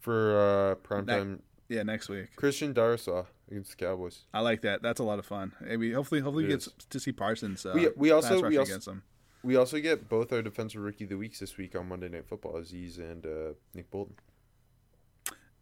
[0.02, 2.36] For uh, primetime, Yeah, next week.
[2.36, 4.26] Christian Darrisaw against the Cowboys.
[4.34, 4.82] I like that.
[4.82, 5.54] That's a lot of fun.
[5.62, 6.74] Maybe hopefully hopefully It gets is.
[6.90, 7.66] to see Parsons.
[7.66, 9.02] Uh, We- we also- we also-.
[9.46, 12.26] We also get both our defensive rookie of the weeks this week on Monday Night
[12.28, 14.16] Football, Azeez and uh, Nick Bolton.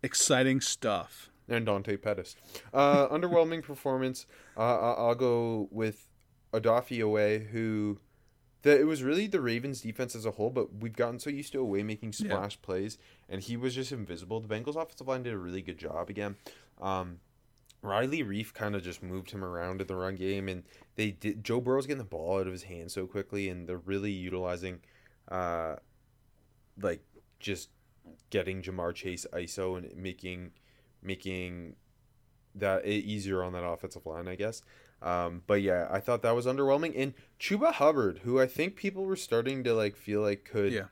[0.04, 1.30] Exciting stuff.
[1.50, 2.36] and Dante Pettis.
[2.74, 4.26] Uh, underwhelming performance.
[4.56, 6.08] Uh, I'll go with
[6.54, 8.00] Odafe Oweh, who
[8.64, 11.52] the, it was really the Ravens defense as a whole, but we've gotten so used
[11.54, 12.28] to Oweh making Yeah.
[12.30, 12.98] splash plays,
[13.30, 14.40] and he was just invisible.
[14.40, 16.36] The Bengals offensive line did a really good job again.
[16.80, 17.20] Um,
[17.82, 20.64] Riley Reiff kind of just moved him around in the run game, and
[20.96, 21.44] they did.
[21.44, 24.82] Joe Burrow's getting the ball out of his hands so quickly, and they're really utilizing,
[25.30, 25.78] uh,
[26.80, 27.02] like
[27.40, 27.70] just
[28.30, 30.52] getting Ja'Marr Chase ISO and making
[31.02, 31.76] making
[32.54, 34.62] that easier on that offensive line, I guess.
[35.02, 36.94] Um, but yeah, I thought that was underwhelming.
[36.96, 40.86] And Chuba Hubbard, who I think people were starting to like feel like could Yeah.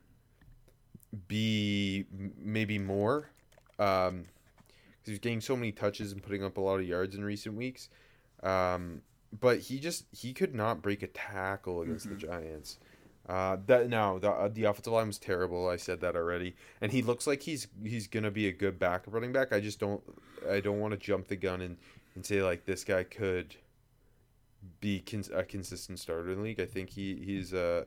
[1.28, 2.06] be
[2.38, 3.30] maybe more,
[3.78, 7.24] um, 'cause he's getting so many touches and putting up a lot of yards in
[7.24, 7.90] recent weeks.
[8.44, 9.02] Um,
[9.38, 12.80] but he just he could not break a tackle against the Giants.
[13.28, 15.68] Uh, that no, the uh, the offensive line was terrible.
[15.70, 19.14] I said that already, and he looks like he's he's gonna be a good backup
[19.14, 19.52] running back.
[19.54, 20.02] I just don't
[20.50, 21.78] I don't want to jump the gun and,
[22.16, 23.56] and say like this guy could
[24.82, 26.60] be cons- a consistent starter in the league.
[26.60, 27.86] I think he he's a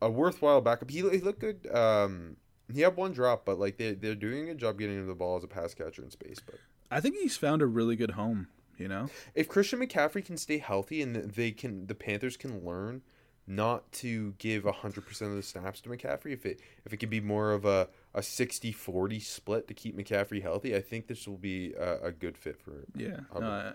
[0.00, 0.90] a worthwhile backup.
[0.90, 1.66] He, he looked good.
[1.72, 2.36] Um,
[2.72, 5.14] he had one drop, but like they they're doing a good job getting him the
[5.14, 6.38] ball as a pass catcher in space.
[6.44, 6.56] But
[6.90, 8.48] I think he's found a really good home.
[8.76, 9.08] You know.
[9.36, 13.02] if Christian McCaffrey can stay healthy and they can the Panthers can learn
[13.46, 17.20] not to give 100% of the snaps to McCaffrey if it if it could be
[17.20, 21.72] more of a a 60-40 split to keep McCaffrey healthy I think this will be
[21.74, 23.74] a, a good fit for Yeah, no,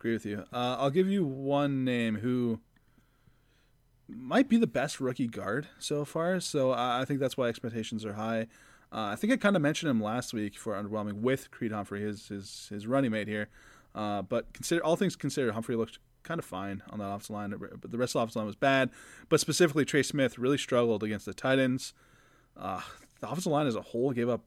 [0.00, 0.44] agree with you.
[0.50, 2.60] Uh, I'll give you one name who
[4.08, 6.40] might be the best rookie guard so far.
[6.40, 8.46] So I I think that's why expectations are high.
[8.92, 12.00] Uh, I think I kind of mentioned him last week for underwhelming with Creed Humphrey,
[12.00, 13.48] his his his running mate here.
[13.94, 17.54] Uh, but consider all things considered, Humphrey looked kind of fine on that offensive line,
[17.80, 18.90] but the rest of the offensive line was bad.
[19.28, 21.92] But specifically, Trey Smith really struggled against the Titans.
[22.56, 22.80] Uh,
[23.20, 24.44] the offensive line as a whole gave up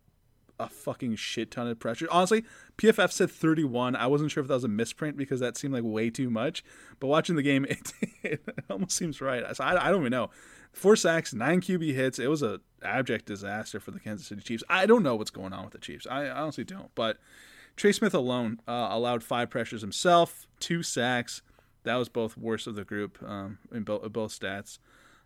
[0.60, 2.08] a fucking shit ton of pressure.
[2.12, 2.44] Honestly,
[2.78, 3.96] PFF said 31.
[3.96, 6.64] I wasn't sure if that was a misprint because that seemed like way too much.
[7.00, 7.94] But watching the game, it,
[8.24, 9.44] it almost seems right.
[9.56, 10.30] So I, I don't even know.
[10.72, 12.20] Four sacks, nine QB hits.
[12.20, 14.64] It was a abject disaster for the Kansas City Chiefs.
[14.70, 16.08] I don't know what's going on with the Chiefs.
[16.10, 16.90] I, I honestly don't.
[16.96, 17.18] But
[17.76, 21.42] Trey Smith alone uh, allowed five pressures himself, two sacks.
[21.84, 24.80] That was both worst of the group um, in both, both stats.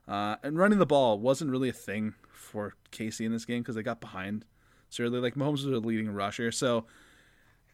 [0.07, 3.75] Uh, and running the ball wasn't really a thing for Casey in this game because
[3.75, 4.45] they got behind.
[4.89, 6.85] Certainly, like Mahomes is a leading rusher, so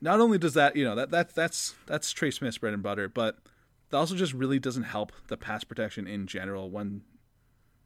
[0.02, 3.08] not only does that, you know, that that that's that's Trey Smith's bread and butter,
[3.08, 3.38] but
[3.90, 7.02] that also just really doesn't help the pass protection in general when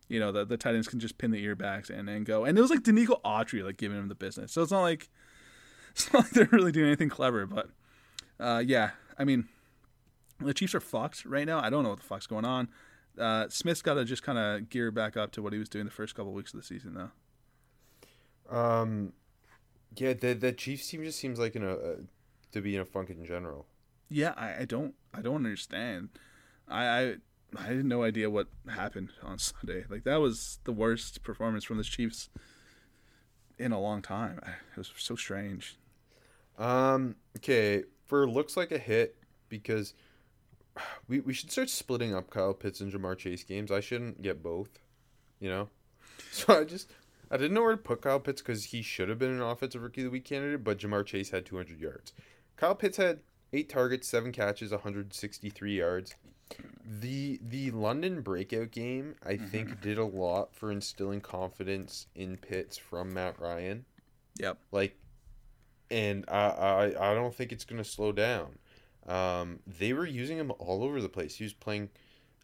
[0.08, 2.46] you know the the tight ends can just pin the earbacks and and go.
[2.46, 5.10] And it was like Denico Autry like giving him the business, so it's not like
[5.92, 7.46] it's not like they're really doing anything clever.
[7.46, 7.70] But
[8.40, 9.48] uh, yeah, I mean,
[10.40, 11.60] the Chiefs are fucked right now.
[11.60, 12.70] I don't know what the fuck's going on.
[13.20, 15.86] Uh, Smith's got to just kind of gear back up to what he was doing
[15.86, 17.12] the first couple weeks of the season, though.
[18.50, 19.14] Um
[19.96, 21.96] yeah the the Chiefs team just seems like in a uh,
[22.52, 23.66] to be in a funk in general
[24.10, 26.10] Yeah, I, I don't I don't understand.
[26.68, 27.16] I, I
[27.58, 29.86] I had no idea what happened on Sunday.
[29.90, 32.30] Like that was the worst performance from the Chiefs
[33.58, 34.40] in a long time.
[34.44, 35.78] It was so strange.
[36.58, 37.16] Um.
[37.38, 37.84] Okay.
[38.08, 39.16] For looks like a hit
[39.50, 39.94] because
[41.08, 43.72] we we should start splitting up Kyle Pitts and Ja'Marr Chase games.
[43.72, 44.80] I shouldn't get both.
[45.40, 45.70] You know.
[46.32, 46.92] So I just
[47.30, 49.82] I didn't know where to put Kyle Pitts because he should have been an offensive
[49.82, 52.14] rookie of the week candidate, but Ja'Marr Chase had 200 yards.
[52.56, 53.20] Kyle Pitts had
[53.54, 56.16] eight targets, seven catches, 163 yards.
[56.86, 62.78] The the London breakout game, I think, did a lot for instilling confidence in Pitts
[62.78, 63.84] from Matt Ryan.
[64.40, 64.58] Yep.
[64.72, 64.98] Like,
[65.92, 68.60] and I I, I don't think it's gonna slow down.
[69.08, 71.36] Um, they were using him all over the place.
[71.36, 71.90] He was playing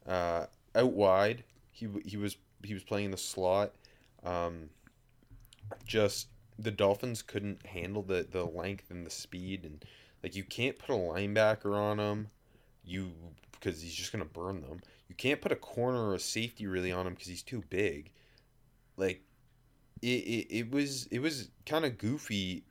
[0.05, 1.45] uh, out wide.
[1.71, 3.73] He he was he was playing in the slot.
[4.23, 4.69] Um,
[5.85, 6.27] just
[6.59, 9.83] the Dolphins couldn't handle the the length and the speed and
[10.21, 12.29] like you can't put a linebacker on him.
[12.85, 13.11] You
[13.51, 14.81] because he's just gonna burn them.
[15.07, 18.11] You can't put a corner or a safety really on him because he's too big.
[18.97, 19.21] Like
[20.01, 22.63] it, it, it was it was kind of goofy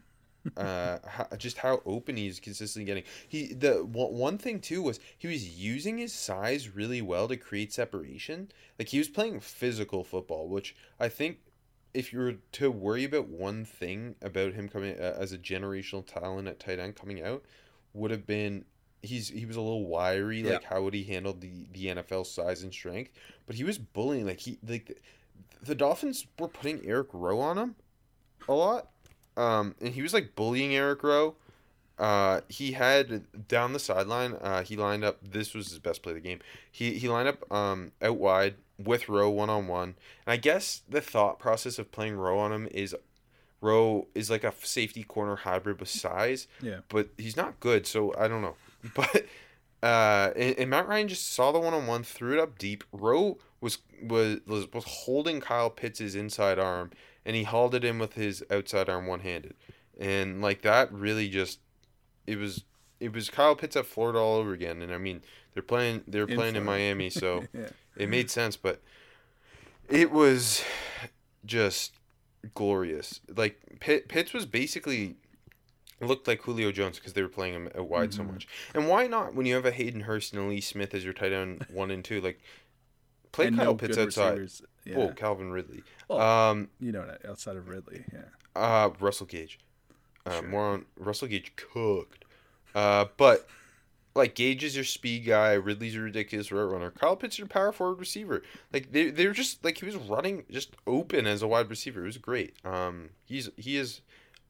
[0.56, 3.04] uh how, just how open he's consistently getting.
[3.28, 7.36] He the one, one thing too was he was using his size really well to
[7.36, 8.50] create separation.
[8.78, 11.38] Like he was playing physical football which i think
[11.94, 16.04] if you were to worry about one thing about him coming uh, as a generational
[16.04, 17.44] talent at tight end coming out
[17.94, 18.64] would have been
[19.02, 22.62] he's he was a little wiry like how would he handle the the NFL size
[22.62, 23.10] and strength?
[23.46, 27.58] But he was bullying like he like the, the Dolphins were putting Eric Rowe on
[27.58, 27.74] him
[28.48, 28.90] a lot
[29.36, 31.34] um and he was like bullying Eric Rowe
[31.98, 36.10] uh he had down the sideline uh he lined up this was his best play
[36.12, 39.94] of the game he he lined up um out wide with Rowe one on one
[40.26, 42.94] and I guess the thought process of playing Rowe on him is
[43.60, 46.78] Rowe is like a safety corner hybrid with size Yeah.
[46.88, 48.56] but he's not good so I don't know
[48.96, 49.26] but
[49.82, 52.84] uh, and, and Matt Ryan just saw the one on one, threw it up deep.
[52.92, 56.92] Rowe was was was was holding Kyle Pitts' inside arm,
[57.24, 59.54] and he hauled it in with his outside arm one handed,
[59.98, 61.60] and like that really just
[62.26, 62.64] it was
[63.00, 64.80] it was Kyle Pitts at Florida all over again.
[64.82, 65.22] And I mean
[65.54, 67.68] they're playing they're In playing in Miami, so Yeah.
[67.96, 68.80] it made sense, but
[69.88, 70.62] it was
[71.44, 71.94] just
[72.54, 73.20] glorious.
[73.34, 75.16] Like Pitt, Pitts was basically
[76.00, 78.32] looked like Julio Jones because they were playing him out wide so Mhm.
[78.32, 78.48] much.
[78.74, 81.12] And why not when you have a Hayden Hurst and a Lee Smith as your
[81.12, 82.20] tight end one and two?
[82.20, 82.40] Like
[83.30, 84.38] play And Kyle no Pitts outside.
[84.38, 84.62] receivers.
[84.84, 84.96] Yeah.
[84.98, 85.82] Oh, Calvin Ridley.
[86.08, 88.04] Well, Um, you know, outside of Ridley.
[88.12, 88.24] Yeah.
[88.56, 89.58] uh, Russell Gage.
[90.26, 90.48] Uh, Sure.
[90.48, 92.24] More on Russell Gage cooked.
[92.74, 93.48] Uh, but
[94.14, 95.52] like Gage is your speed guy.
[95.54, 96.90] Ridley's a ridiculous route runner.
[96.90, 98.42] Kyle Pitts is your power forward receiver.
[98.72, 102.02] Like they they're just like he was running just open as a wide receiver.
[102.02, 102.54] It was great.
[102.64, 104.00] Um, he's he is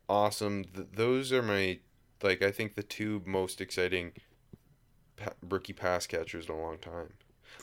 [0.08, 0.64] awesome.
[0.64, 1.78] Th- those are my
[2.22, 4.12] like I think the two most exciting
[5.16, 7.12] pa- rookie pass catchers in a long time.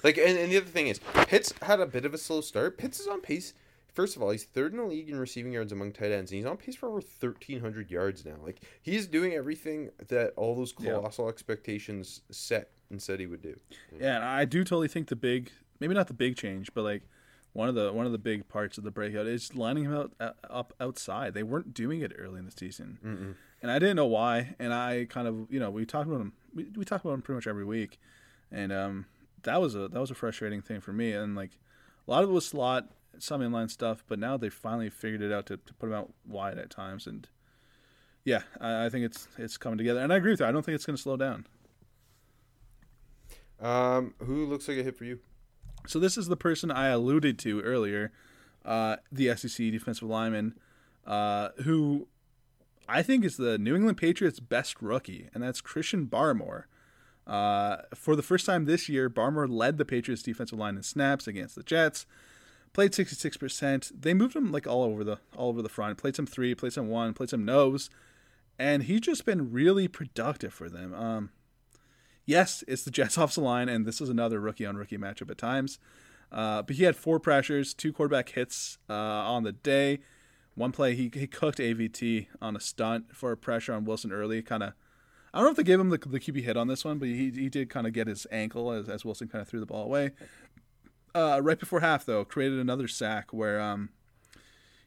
[0.04, 2.78] Like and, and the other thing is Pitts had a bit of a slow start.
[2.78, 3.54] Pitts is on pace.
[3.94, 6.38] First of all, he's third in the league in receiving yards among tight ends, and
[6.38, 8.36] he's on pace for over thirteen hundred yards now.
[8.44, 10.92] Like he's doing everything that all those Yeah.
[10.94, 13.60] colossal expectations set and said he would do.
[14.00, 17.04] Yeah, and I do totally think the big, maybe not the big change, but like
[17.54, 20.14] one of the one of the big parts of the breakout is lining him out
[20.20, 21.34] uh, up outside.
[21.34, 23.36] They weren't doing it early in the season, Mm-mm.
[23.62, 24.56] and I didn't know why.
[24.60, 26.34] And I kind of, you know, we talked about him.
[26.54, 28.00] We, we talk about him pretty much every week,
[28.52, 29.06] and um,
[29.44, 31.14] that was a that was a frustrating thing for me.
[31.14, 31.52] And like
[32.08, 35.32] a lot of it was slot, some inline stuff, but now they finally figured it
[35.32, 37.08] out to, to put them out wide at times.
[37.08, 37.28] And
[38.24, 40.00] yeah, I, I think it's it's coming together.
[40.00, 40.46] And I agree with you.
[40.46, 41.48] I don't think it's going to slow down.
[43.62, 45.20] Um, who looks like a hit for you?
[45.88, 48.12] So this is the person I alluded to earlier,
[48.64, 50.58] uh, the SEC defensive lineman,
[51.06, 52.08] uh, who
[52.88, 56.64] I think is the New England Patriots' best rookie, and that's Christian Barmore.
[57.30, 61.28] Uh, for the first time this year, Barmore led the Patriots' defensive line in snaps
[61.28, 62.06] against the Jets.
[62.74, 63.92] Played sixty six percent.
[64.00, 65.98] They moved him like all over the all over the front.
[65.98, 67.90] Played some three, played some one, played some nose,
[68.58, 70.94] and he's just been really productive for them.
[70.94, 71.30] Um,
[72.26, 75.38] yes, it's the Jets offensive line, and this is another rookie on rookie matchup at
[75.38, 75.80] times.
[76.32, 80.00] Uh, but he had four pressures, two quarterback hits uh, on the day.
[80.56, 84.42] One play, he, he cooked AVT on a stunt for a pressure on Wilson early.
[84.42, 84.74] Kind of,
[85.34, 87.08] I don't know if they gave him the, the QB hit on this one, but
[87.08, 89.66] he, he did kind of get his ankle as, as Wilson kind of threw the
[89.66, 90.12] ball away.
[91.14, 93.90] Uh, right before half, though, created another sack where um,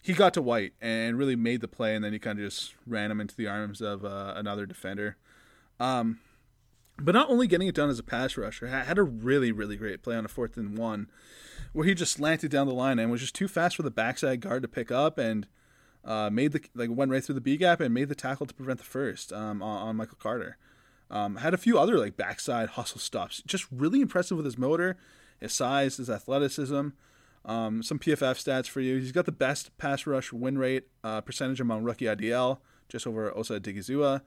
[0.01, 2.75] he got to White and really made the play, and then he kind of just
[2.87, 5.17] ran him into the arms of uh, another defender.
[5.79, 6.21] Um,
[6.99, 10.03] but not only getting it done as a pass rusher, had a really, really great
[10.03, 11.09] play on a fourth and one,
[11.73, 14.41] where he just slanted down the line and was just too fast for the backside
[14.41, 15.47] guard to pick up, and
[16.05, 18.55] uh, made the like went right through the B gap and made the tackle to
[18.55, 20.59] prevent the first um, on, on Michael Carter.
[21.11, 24.97] Um, had a few other like backside hustle stops, just really impressive with his motor
[25.43, 26.89] his size, his athleticism.
[27.45, 28.99] Um, some PFF stats for you.
[28.99, 33.37] He's got the best pass rush win rate uh, percentage among rookie IDL, just over
[33.37, 34.23] Osa Odighizuwa.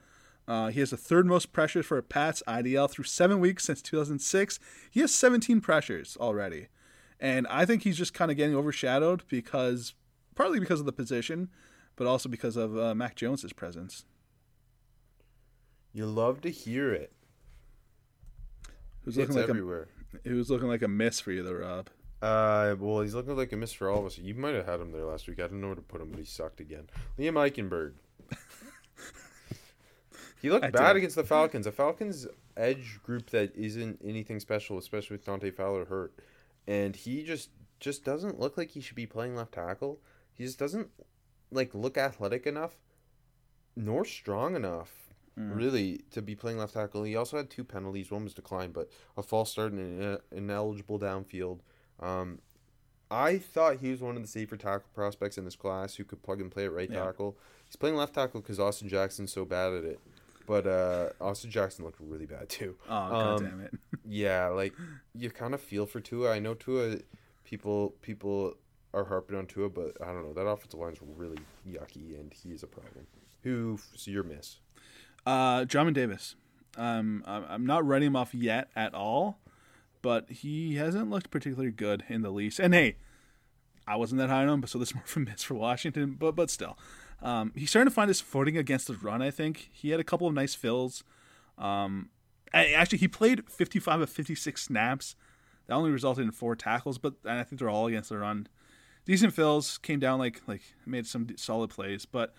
[0.47, 3.81] Uh, he has the third most pressures for a Pats IDL through seven weeks since
[3.81, 4.59] 2006.
[4.91, 6.67] He has 17 pressures already.
[7.19, 9.95] And I think he's just kind of getting overshadowed because,
[10.35, 11.49] partly because of the position,
[11.95, 14.05] but also because of uh, Mac Jones's presence.
[15.93, 17.13] You love to hear it.
[19.03, 19.87] Who's It's looking like everywhere.
[20.25, 21.89] a who's looking like a miss for you, though, Rob?
[22.21, 24.17] Uh, well, he's looking like a miss for all of us.
[24.17, 25.39] You might have had him there last week.
[25.39, 26.87] I don't know where to put him, but he sucked again.
[27.19, 27.93] Liam Eichenberg.
[30.41, 30.97] he looked I bad did.
[30.97, 31.67] against the Falcons.
[31.67, 32.25] A Falcons
[32.57, 36.13] edge group that isn't anything special, especially with Dante Fowler hurt,
[36.67, 39.99] and he just just doesn't look like he should be playing left tackle.
[40.35, 40.89] He just doesn't
[41.51, 42.77] like look athletic enough,
[43.75, 44.91] nor strong enough.
[45.37, 48.09] Really, to be playing left tackle, he also had two penalties.
[48.09, 51.59] One was declined, but a false start and an ineligible downfield.
[51.99, 52.39] Um,
[53.11, 56.23] I thought he was one of the safer tackle prospects in this class who could
[56.23, 57.03] plug and play at right Yeah.
[57.03, 57.37] tackle.
[57.65, 59.99] He's playing left tackle because Austin Jackson's so bad at it.
[60.47, 62.77] But uh, Austin Jackson looked really bad too.
[62.85, 63.73] Oh, god Um, damn it.
[64.07, 64.73] Yeah, like
[65.13, 66.31] you kind of feel for Tua.
[66.31, 66.99] I know Tua,
[67.43, 68.55] people people
[68.95, 70.33] are harping on Tua, but I don't know.
[70.33, 71.37] That offensive line's really
[71.67, 73.05] yucky, and he's a problem.
[73.43, 73.79] Who?
[73.95, 74.57] So your miss?
[75.25, 76.35] Uh, Drummond Davis.
[76.77, 79.39] Um, I'm not writing him off yet at all,
[80.01, 82.59] but he hasn't looked particularly good in the least.
[82.59, 82.97] And hey,
[83.87, 85.53] I wasn't that high on him, but so this is more of a miss for
[85.53, 86.15] Washington.
[86.19, 86.77] But but still,
[87.21, 89.21] um, he's starting to find his footing against the run.
[89.21, 91.03] I think he had a couple of nice fills.
[91.57, 92.09] Um,
[92.53, 95.15] actually, he played 55 of 56 snaps.
[95.67, 98.47] That only resulted in four tackles, but I think they're all against the run.
[99.05, 102.33] Decent fills came down like like made some solid plays, but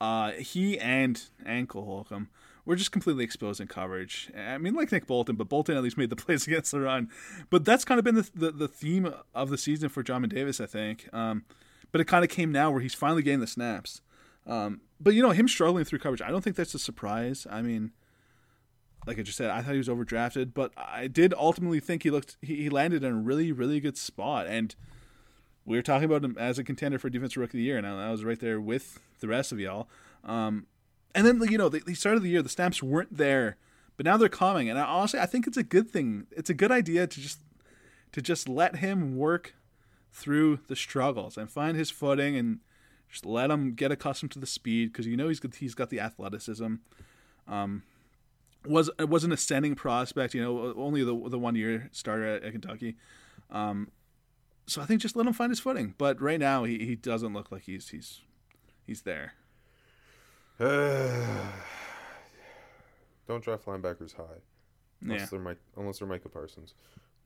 [0.00, 2.28] uh, he and and Cole Holcomb
[2.64, 4.30] were just completely exposed in coverage.
[4.36, 7.08] I mean, like Nick Bolton, but Bolton at least made the plays against the run.
[7.50, 10.60] But that's kind of been the the, the theme of the season for Jamin Davis,
[10.60, 11.08] I think.
[11.12, 11.44] Um,
[11.90, 14.00] but it kind of came now where he's finally getting the snaps.
[14.46, 17.46] Um, but you know, him struggling through coverage, I don't think that's a surprise.
[17.50, 17.92] I mean,
[19.06, 22.10] like I just said, I thought he was overdrafted, but I did ultimately think he
[22.10, 24.74] looked he, he landed in a really really good spot and.
[25.64, 27.86] We were talking about him as a contender for defensive rookie of the year, and
[27.86, 29.88] I, was right there with the rest of y'all.
[30.24, 30.66] Um,
[31.14, 33.56] and then you know, the, the start of the year, the snaps weren't there,
[33.96, 36.26] but now they're coming, and I, honestly, I think it's a good thing.
[36.32, 37.40] It's a good idea to just
[38.12, 39.54] to just let him work
[40.12, 42.60] through the struggles and find his footing, and
[43.08, 45.90] just let him get accustomed to the speed because you know he's got, he's got
[45.90, 46.74] the athleticism.
[47.46, 47.82] Um,
[48.66, 52.52] was was an ascending prospect, you know, only the the one year starter at, at
[52.52, 52.96] Kentucky.
[53.50, 53.90] Um,
[54.66, 55.94] so I think just let him find his footing.
[55.98, 58.20] But right now, he, he doesn't look like he's he's
[58.86, 59.34] he's there.
[63.26, 64.40] Don't draft linebackers high.
[65.00, 65.26] Unless Yeah.
[65.30, 66.74] they're Mike, unless they're Micah Parsons,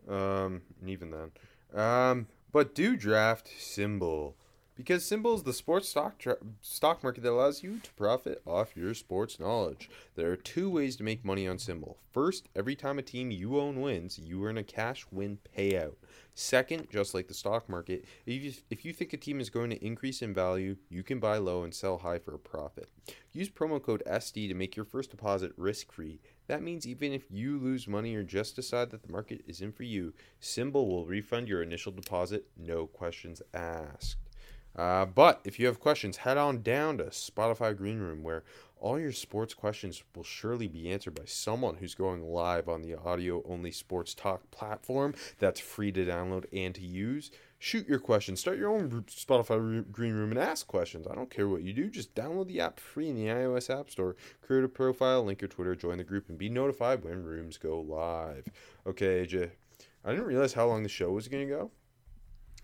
[0.09, 1.31] um, and even then,
[1.79, 4.35] um, but do draft SimBull
[4.77, 6.23] because SimBull is the sports stock
[6.61, 9.89] stock market that allows you to profit off your sports knowledge.
[10.15, 11.97] There are two ways to make money on SimBull.
[12.13, 15.95] First, every time a team you own wins, you earn a cash win payout.
[16.35, 19.71] Second, just like the stock market, if you, if you think a team is going
[19.71, 22.91] to increase in value, you can buy low and sell high for a profit.
[23.33, 26.21] Use promo code SD to make your first deposit risk free.
[26.47, 29.85] That means even if you lose money or just decide that the market isn't for
[29.85, 34.17] you, SimBull will refund your initial deposit, no questions asked.
[34.77, 38.45] Uh, but if you have questions, head on down to Spotify Green Room, where
[38.79, 42.95] all your sports questions will surely be answered by someone who's going live on the
[42.95, 47.31] audio only sports talk platform that's free to download and to use.
[47.59, 51.07] Shoot your questions, start your own Spotify Green Room, and ask questions.
[51.07, 53.89] I don't care what you do, just download the app free in the iOS App
[53.89, 57.57] Store, create a profile, link your Twitter, join the group, and be notified when rooms
[57.57, 58.47] go live.
[58.87, 59.53] Okay, AJ,
[60.05, 61.71] I didn't realize how long the show was going to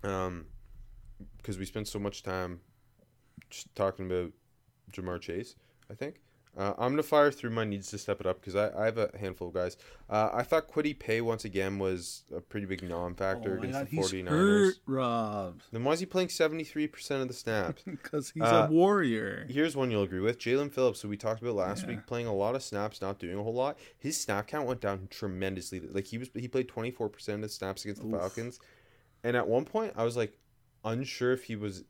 [0.03, 0.07] go.
[0.07, 0.45] Um,
[1.37, 2.61] because we spent so much time
[3.49, 4.31] just talking about
[4.91, 5.55] Ja'Marr Chase,
[5.89, 6.15] I think.
[6.55, 8.85] Uh, I'm going to fire through my needs to step it up because I, I
[8.85, 9.75] have a handful of guys.
[10.07, 13.79] Uh, I thought Kwity Paye once again was a pretty big non factor Oh against
[13.79, 14.29] God, the he's 49ers.
[14.29, 17.81] hurt, Rob, Then why is he playing 73% of the snaps?
[17.87, 19.47] because he's Uh, a warrior.
[19.49, 20.37] Here's one you'll agree with.
[20.37, 21.89] Jaelan Phillips, who we talked about last Yeah.
[21.95, 23.79] week, playing a lot of snaps, not doing a whole lot.
[23.97, 25.79] His snap count went down tremendously.
[25.79, 28.19] Like he was he played 24% of the snaps against the Oof.
[28.21, 28.59] Falcons.
[29.23, 30.37] And at one point I was like
[30.83, 31.83] unsure if he was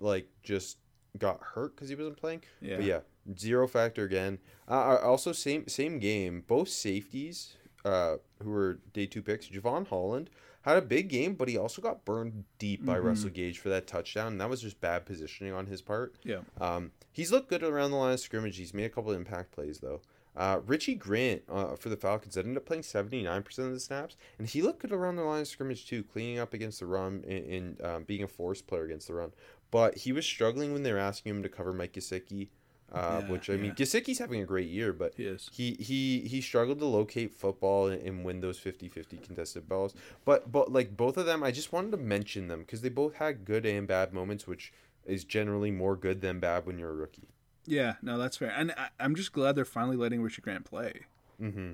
[0.00, 0.78] like just
[1.18, 2.42] got hurt because he wasn't playing.
[2.60, 2.76] Yeah.
[2.76, 3.00] But yeah,
[3.38, 4.38] zero factor again.
[4.68, 6.44] Uh, also same same game.
[6.46, 7.54] Both safeties
[7.84, 9.48] uh, who were day two picks.
[9.48, 10.28] Jevon Holland
[10.62, 13.04] had a big game, but he also got burned deep by Mhm.
[13.04, 14.32] Russell Gage for that touchdown.
[14.32, 16.16] And that was just bad positioning on his part.
[16.24, 16.40] Yeah.
[16.60, 18.56] Um, he's looked good around the line of scrimmage.
[18.56, 20.02] He's made a couple of impact plays though.
[20.36, 24.46] Uh, Richie Grant uh, for the Falcons ended up playing 79% of the snaps, and
[24.46, 27.44] he looked good around the line of scrimmage too, cleaning up against the run and,
[27.46, 29.32] and um, being a force player against the run.
[29.70, 32.48] But he was struggling when they were asking him to cover Mike Gesicki,
[32.92, 33.84] uh, Yeah, which I mean, yeah.
[33.84, 38.00] Gesicki's having a great year, but He he he he struggled to locate football and,
[38.02, 39.94] and win those 50-50 contested balls.
[40.24, 43.14] But but like both of them, I just wanted to mention them because they both
[43.14, 44.72] had good and bad moments, which
[45.04, 47.28] is generally more good than bad when you're a rookie.
[47.66, 48.52] Yeah, no, that's fair.
[48.56, 51.02] And I, I'm just glad they're finally letting Richard Grant play.
[51.40, 51.72] Mm-hmm.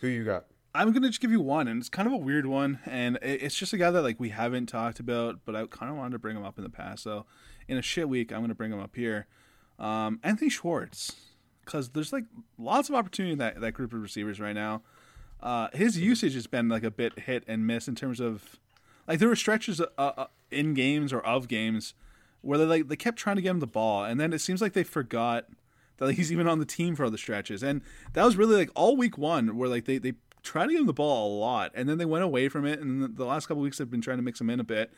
[0.00, 0.46] Who you got?
[0.74, 3.42] I'm gonna just give you one, and it's kind of a weird one, and it-
[3.42, 6.12] it's just a guy that like we haven't talked about, but I kind of wanted
[6.12, 7.02] to bring him up in the past.
[7.02, 7.24] So,
[7.68, 9.26] in a shit week, I'm gonna bring him up here.
[9.78, 11.16] Um, Anthony Schwartz,
[11.64, 12.24] because there's like
[12.58, 14.82] lots of opportunity in that that group of receivers right now.
[15.40, 18.56] Uh, his usage has been like a bit hit and miss in terms of
[19.06, 21.94] like there were stretches uh, uh, in games or of games
[22.42, 24.60] where they like they kept trying to get him the ball, and then it seems
[24.60, 25.46] like they forgot
[25.98, 27.82] that like, he's even on the team for other stretches, and
[28.12, 30.86] that was really like all week one where like they they tried to give him
[30.86, 33.62] the ball a lot, and then they went away from it, and the- last couple
[33.62, 34.92] weeks they've been trying to mix him in a bit.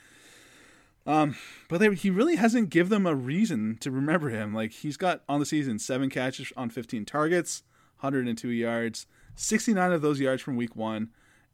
[1.07, 1.37] Um,
[1.71, 4.53] but they, he really hasn't give them a reason to remember him.
[4.53, 7.63] Like he's got on the season seven catches on 15 targets,
[8.01, 11.09] 102 yards, 69 of those yards from week one,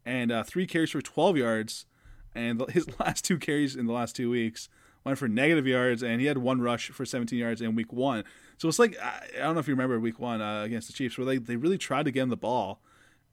[0.04, 1.86] and uh, three carries for 12 yards.
[2.34, 4.68] And his last two carries in the last two weeks
[5.04, 8.24] went for negative yards, and he had one rush for 17 yards in week one.
[8.58, 10.92] So it's like I I don't know if you remember week one uh, against the
[10.94, 12.80] Chiefs, where they they really tried to get him the ball,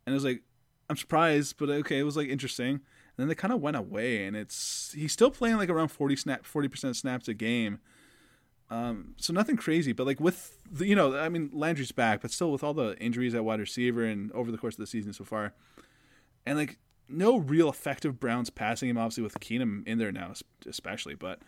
[0.06, 0.44] and it was like
[0.90, 2.82] I'm surprised, but okay, it was like interesting.
[3.18, 6.16] And then they kind of went away, and it's he's still playing like around 40
[6.16, 7.80] snap 40 percent snaps a game.
[8.70, 12.32] Um, so nothing crazy, but like with the, you know, I mean Landry's back, but
[12.32, 15.12] still with all the injuries at wide receiver and over the course of the season
[15.12, 15.54] so far,
[16.46, 16.78] and like
[17.12, 20.34] no real effective Browns passing him, obviously with Keenum in there now,
[20.66, 21.16] especially.
[21.16, 21.40] But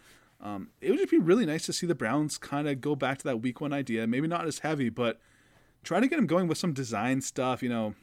[0.42, 3.18] um, it would just be really nice to see the Browns kind of go back
[3.20, 5.20] to that week one idea, maybe not as heavy, but
[5.84, 7.64] try to get him going with some design stuff.
[7.64, 7.96] You know,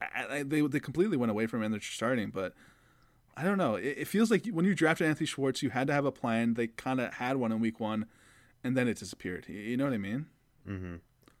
[0.00, 2.54] I, I, they they completely went away from it and They're starting, but
[3.36, 3.76] I don't know.
[3.76, 6.54] It, it feels like when you drafted Anthony Schwartz, you had to have a plan.
[6.54, 8.06] They kind of had one in week one,
[8.62, 9.46] and then it disappeared.
[9.48, 10.26] You, you know what I mean?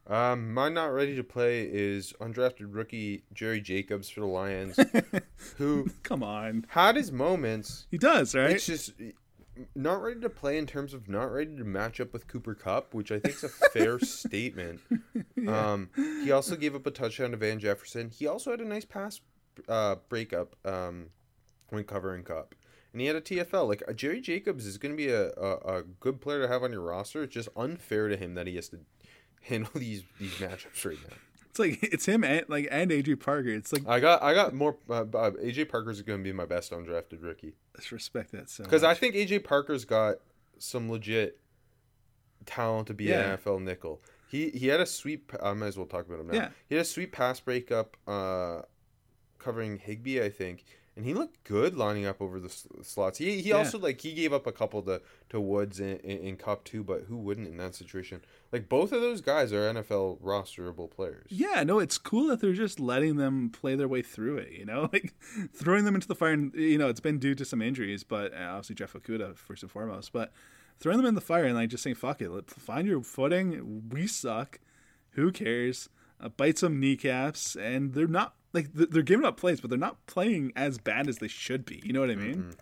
[0.06, 4.78] Um, my not ready to play is undrafted rookie Jerry Jacobs for the Lions,
[5.56, 7.86] who Come on, had his moments.
[7.90, 8.50] he does right.
[8.50, 8.92] It's just
[9.74, 12.92] not ready to play in terms of not ready to match up with Cooper Kupp,
[12.92, 14.80] which I think is a fair statement.
[15.48, 15.88] Um,
[16.22, 18.10] he also gave up a touchdown to Van Jefferson.
[18.10, 19.20] He also had a nice pass
[19.68, 21.06] uh, breakup um,
[21.70, 22.54] when covering Kupp.
[22.92, 23.68] And he had a TFL.
[23.68, 26.62] Like uh, Jerry Jacobs is going to be a, a, a good player to have
[26.62, 27.22] on your roster.
[27.22, 28.80] It's just unfair to him that he has to
[29.44, 31.16] handle these these matchups right now.
[31.50, 33.48] It's like it's him and like and AJ Parker.
[33.50, 34.76] It's like I got I got more.
[34.90, 37.54] Uh, uh, AJ Parker's going to be my best undrafted rookie.
[37.76, 38.64] let's respect that so.
[38.64, 40.16] Because I think AJ Parker's got
[40.58, 41.38] some legit
[42.46, 43.32] talent to be Yeah.
[43.32, 44.02] an NFL nickel.
[44.28, 45.30] He he had a sweet.
[45.42, 46.34] I might as well talk about him now.
[46.34, 46.48] Yeah.
[46.68, 48.62] He had a sweet pass breakup, uh,
[49.38, 50.64] covering Higbee, I think,
[50.96, 52.48] and he looked good lining up over the
[52.82, 53.18] slots.
[53.18, 53.56] He he Yeah.
[53.56, 56.84] also like he gave up a couple to to Woods in, in, in Kupp too,
[56.84, 58.20] but who wouldn't in that situation?
[58.52, 61.26] Like both of those guys are NFL rosterable players.
[61.30, 64.52] Yeah, no, it's cool that they're just letting them play their way through it.
[64.52, 65.14] You know, like
[65.54, 66.32] throwing them into the fire.
[66.32, 69.62] And you know, it's been due to some injuries, but uh, obviously Jeff Okudah first
[69.62, 70.12] and foremost.
[70.12, 70.32] But
[70.78, 73.88] throwing them in the fire and like just saying, "Fuck it, let find your footing."
[73.90, 74.60] We suck.
[75.12, 75.88] Who cares?
[76.20, 80.04] Uh, bite some kneecaps, and they're not like they're giving up plays, but they're not
[80.06, 81.82] playing as bad as they should be.
[81.84, 82.54] You know what I mean?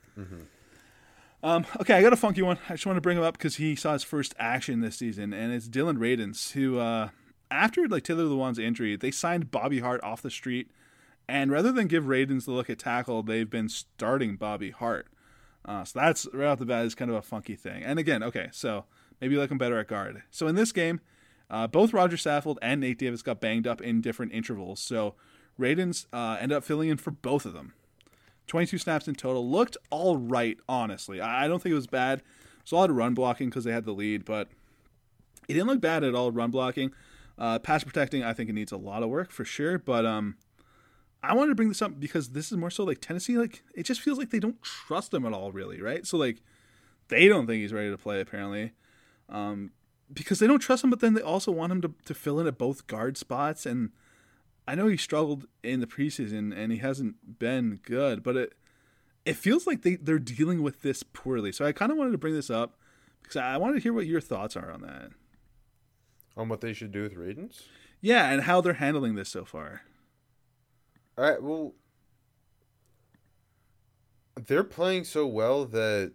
[1.45, 2.59] Um, okay, I got a funky one.
[2.68, 5.32] I just want to bring him up because he saw his first action this season,
[5.32, 7.09] and it's Dillon Radunz, who, uh,
[7.51, 10.70] after like Taylor Lewan's injury, they signed Bobby Hart off the street,
[11.28, 15.09] and rather than give Radunz the look at tackle, they've been starting Bobby Hart.
[15.64, 17.82] Uh, so that's right off the bat is kind of a funky thing.
[17.82, 18.84] And again, okay, so
[19.20, 20.22] maybe you like him better at guard.
[20.30, 21.01] So in this game,
[21.51, 24.80] uh, both Roger Saffold and Nate Davis got banged up in different intervals.
[24.80, 25.14] So
[25.62, 27.74] Radunz uh, ended up filling in for both of them.
[28.48, 29.48] 22 snaps in total.
[29.48, 31.20] Looked all right, honestly.
[31.20, 32.22] I I don't think it was bad.
[32.58, 34.48] There's a lot of run blocking because they had the lead, but
[35.48, 36.92] it didn't look bad at all, run blocking.
[37.38, 40.36] Uh, pass protecting, I think it needs a lot of work for sure, but um,
[41.22, 43.84] I wanted to bring this up because this is more so like Tennessee, like, it
[43.84, 46.06] just feels like they don't trust him at all, really, right?
[46.06, 46.42] So, like,
[47.08, 48.72] they don't think he's ready to play, apparently.
[49.28, 49.72] Um,
[50.12, 52.46] because they don't trust him, but then they also want him to, to fill in
[52.46, 53.64] at both guard spots.
[53.64, 53.90] And
[54.66, 58.54] I know he struggled in the preseason and he hasn't been good, but it
[59.24, 61.52] it feels like they, they're dealing with this poorly.
[61.52, 62.78] So I kind of wanted to bring this up
[63.22, 65.10] because I wanted to hear what your thoughts are on that.
[66.36, 67.62] On what they should do with Radunz.
[68.00, 69.82] Yeah, and how they're handling this so far.
[71.16, 71.42] All right.
[71.42, 71.74] Well,
[74.46, 76.12] they're playing so well that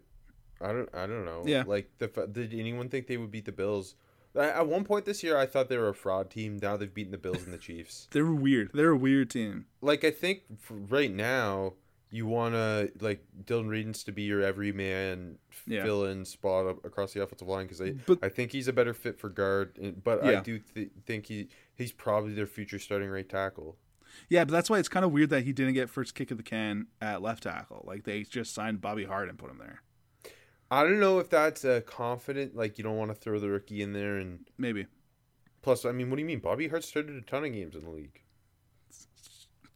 [0.59, 0.89] I don't.
[0.93, 1.43] I don't know.
[1.45, 1.63] Yeah.
[1.65, 3.95] Like the did anyone think they would beat the Bills?
[4.37, 6.59] At one point this year, I thought they were a fraud team.
[6.61, 8.07] Now they've beaten the Bills and the Chiefs.
[8.11, 8.71] They're weird.
[8.73, 9.65] They're a weird team.
[9.81, 11.73] Like I think right now,
[12.09, 15.83] you want to like Dillon Radunz to be your everyman Yeah.
[15.83, 18.73] fill in spot up across the offensive line because I But- I think he's a
[18.73, 20.01] better fit for guard.
[20.03, 23.75] But I do th- think he he's probably their future starting right tackle.
[24.29, 26.37] Yeah, but that's why it's kind of weird that he didn't get first kick of
[26.37, 27.83] the can at left tackle.
[27.85, 29.81] Like they just signed Bobby Hart and put him there.
[30.69, 33.81] I don't know if that's a confident like you don't want to throw the rookie
[33.81, 34.87] in there and Maybe
[35.61, 37.83] plus I mean what do you mean Bobby Hart started a ton of games in
[37.83, 38.21] the league.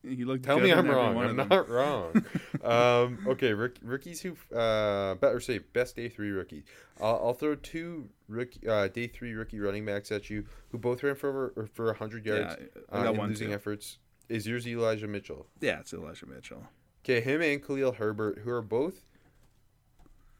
[0.08, 0.44] he looked.
[0.44, 1.18] Tell me I'm wrong.
[1.18, 2.26] I'm not wrong.
[2.64, 6.64] um, okay, rook, rookies who uh, better say best day three rookie.
[7.00, 11.04] I'll, I'll throw two rookie uh, day three rookie running backs at you who both
[11.04, 12.58] ran for over or for hundred yards
[12.92, 13.54] Yeah, uh, in losing too.
[13.54, 13.98] efforts.
[14.30, 15.46] Is yours Elijah Mitchell?
[15.60, 16.64] Yeah, it's Elijah Mitchell.
[17.04, 19.06] Okay, him and Khalil Herbert, who are both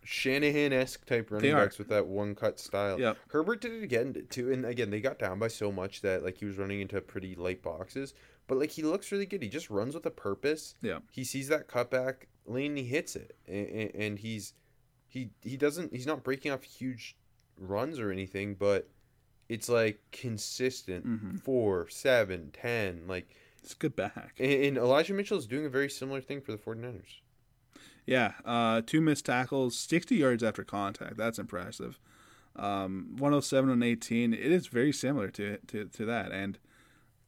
[0.04, 3.00] Shanahan esque type running backs with that one cut style.
[3.00, 3.14] Yeah.
[3.30, 6.38] Herbert did it again too, and again they got down by so much that like
[6.38, 8.14] he was running into pretty light boxes,
[8.48, 9.42] but like he looks really good.
[9.44, 10.76] He just runs with a purpose.
[10.82, 11.00] Yeah.
[11.12, 14.54] He sees that cutback lane, and he hits it, and, and he's
[15.08, 17.16] he he doesn't he's not breaking off huge
[17.58, 18.90] runs or anything, but
[19.50, 21.40] it's like consistent Mhm.
[21.42, 23.30] four, seven, ten, like.
[23.64, 24.34] It's a good back.
[24.40, 27.20] And, and Elijah Mitchell is doing a very similar thing for the 49ers.
[28.06, 31.18] Yeah, uh, two missed tackles, 60 yards after contact.
[31.18, 32.00] That's impressive.
[32.56, 34.34] Um, 107 and 18.
[34.34, 36.32] It is very similar to, to, to that.
[36.32, 36.58] And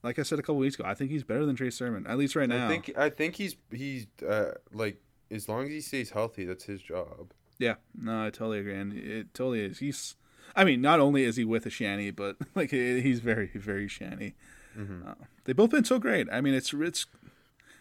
[0.03, 2.17] like I said a couple weeks ago, I think he's better than Trey Sermon, at
[2.17, 2.65] least right now.
[2.65, 5.01] I think I think he's he's uh, like
[5.31, 7.31] as long as he stays healthy, that's his job.
[7.57, 8.75] Yeah, no, I totally agree.
[8.75, 9.79] And it totally is.
[9.79, 10.15] He's,
[10.55, 14.35] I mean, not only is he with a shanty, but like he's very, very shanty.
[14.77, 15.07] Mm-hmm.
[15.07, 15.13] Uh,
[15.45, 16.27] they've both been so great.
[16.31, 17.05] I mean, it's it's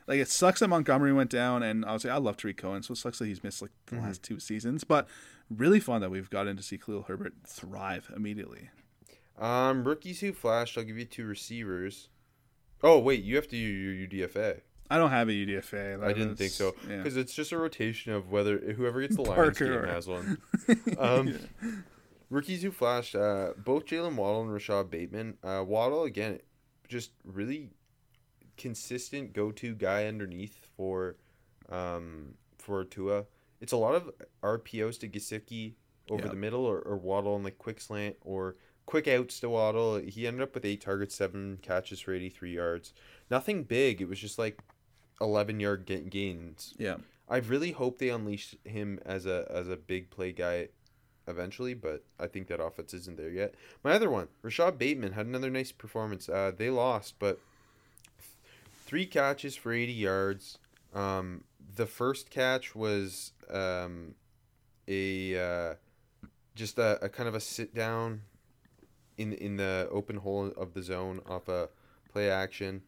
[0.06, 2.96] like it sucks that Montgomery went down, and obviously I love Tarik Cohen, so it
[2.96, 4.04] sucks that he's missed like the Mm-hmm.
[4.06, 4.84] last two seasons.
[4.84, 5.06] But
[5.50, 8.70] really fun that we've gotten to see Khalil Herbert thrive immediately.
[9.38, 10.76] Um, rookies who flashed.
[10.78, 12.08] I'll give you two receivers.
[12.82, 14.60] Oh wait, you have to do your UDFA.
[14.90, 16.02] I don't have a UDFA.
[16.02, 16.98] I didn't was- think so Yeah.
[16.98, 20.38] because it's just a rotation of whether whoever gets the Lions Parker game has one.
[20.98, 21.38] Um,
[22.28, 23.14] Rookies who flashed.
[23.14, 25.36] Uh, both Jaylen Waddle and Rashod Bateman.
[25.42, 26.40] Uh, Waddle again,
[26.88, 27.70] just really
[28.62, 31.16] consistent go-to guy underneath for
[31.68, 33.24] um, for Tua.
[33.60, 34.10] It's a lot of
[34.42, 35.74] RPOs to Gesicki
[36.10, 36.30] over Yeah.
[36.30, 38.56] the middle, or, or Waddle on like quick slant, or
[38.86, 39.96] quick outs to Waddle.
[39.98, 42.92] He ended up with eight targets, seven catches for eighty-three yards.
[43.30, 44.00] Nothing big.
[44.00, 44.60] It was just like
[45.20, 46.74] eleven yard ga- gains.
[46.78, 46.96] Yeah.
[47.28, 50.68] I really hope they unleash him as a as a big play guy
[51.28, 53.54] eventually, but I think that offense isn't there yet.
[53.84, 56.28] My other one, Rashod Bateman had another nice performance.
[56.28, 57.38] Uh, they lost, but
[58.92, 60.58] three catches for 80 yards.
[60.92, 61.44] Um,
[61.76, 64.14] the first catch was um,
[64.86, 65.74] a uh,
[66.54, 68.20] just a, a kind of a sit down
[69.16, 71.70] in in the open hole of the zone off a
[72.12, 72.82] play action,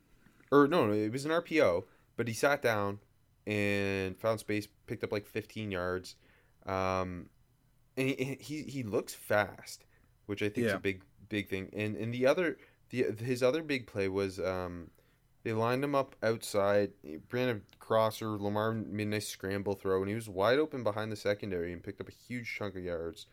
[0.52, 1.84] or no, no, it was an RPO,
[2.18, 2.98] but he sat down
[3.46, 6.16] and found space, picked up like 15 yards.
[6.66, 7.30] Um,
[7.96, 9.86] and he, he he looks fast,
[10.26, 11.70] which I think is a big big thing.
[11.72, 12.58] And and the other
[12.90, 14.90] the his other big play was um,
[15.44, 18.30] they lined him up outside, a crosser.
[18.30, 21.82] Lamar made a nice scramble throw, and he was wide open behind the secondary and
[21.82, 23.26] picked up a huge chunk of yards.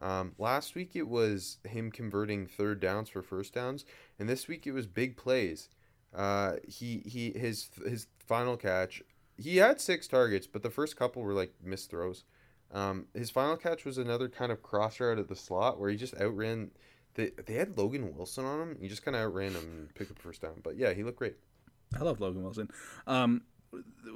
[0.00, 3.84] Um, last week it was him converting third downs for first downs,
[4.18, 5.68] and this week it was big plays.
[6.12, 9.00] Uh, he he his his final catch.
[9.38, 12.24] He had six targets, but the first couple were like missed throws.
[12.72, 15.96] Um, his final catch was another kind of cross route at the slot where he
[15.96, 16.72] just outran.
[17.14, 18.78] They, they had Logan Wilson on him.
[18.80, 20.60] He just kind of outran him and picked up first down.
[20.62, 21.36] But yeah, he looked great.
[21.98, 22.70] I love Logan Wilson.
[23.06, 23.42] Um,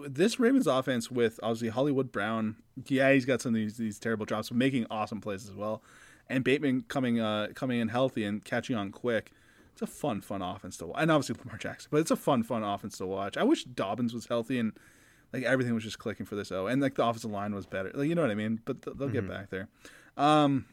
[0.08, 4.26] this Ravens offense with obviously Hollywood Brown, yeah, he's got some of these, these terrible
[4.26, 5.82] drops, but making awesome plays as well.
[6.28, 9.32] And Bateman coming uh, coming in healthy and catching on quick.
[9.72, 10.96] It's a fun, fun offense to watch.
[11.02, 13.36] And obviously Lamar Jackson, but it's a fun, fun offense to watch.
[13.36, 14.72] I wish Dobbins was healthy and
[15.32, 17.90] like everything was just clicking for this O, and like the offensive line was better.
[17.94, 18.60] Like you know what I mean?
[18.64, 19.68] But th- they'll get back there.
[20.16, 20.66] Um,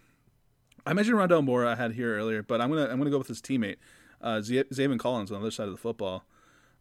[0.85, 3.27] I mentioned Rondale Moore I had here earlier, but I'm gonna I'm gonna go with
[3.27, 3.77] his teammate,
[4.21, 6.23] uh, Z- Zaven Collins on the other side of the football.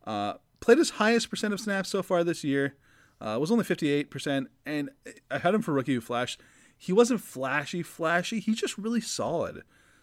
[0.04, 2.76] Uh, played his highest percent of snaps so far this year.
[3.20, 4.90] Uh, was only 58%, and
[5.30, 6.40] I had him for rookie who flashed.
[6.76, 8.40] He wasn't flashy, flashy.
[8.40, 9.62] He's just really solid.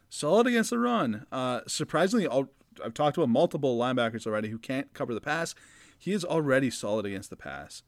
[0.10, 1.26] Solid against the run.
[1.30, 2.50] Uh, surprisingly, I'll,
[2.84, 5.54] I've talked about multiple linebackers already who can't cover the pass.
[5.98, 7.84] He is already solid against the pass.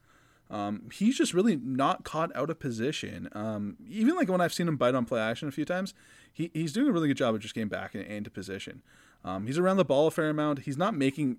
[0.50, 3.30] Um, he's just really not caught out of position.
[3.32, 5.94] Um, even like when I've seen him bite on play action a few times,
[6.34, 8.82] he, he's doing a really good job of just getting back in, into position.
[9.24, 10.60] Um, he's around the ball a fair amount.
[10.60, 11.38] He's not making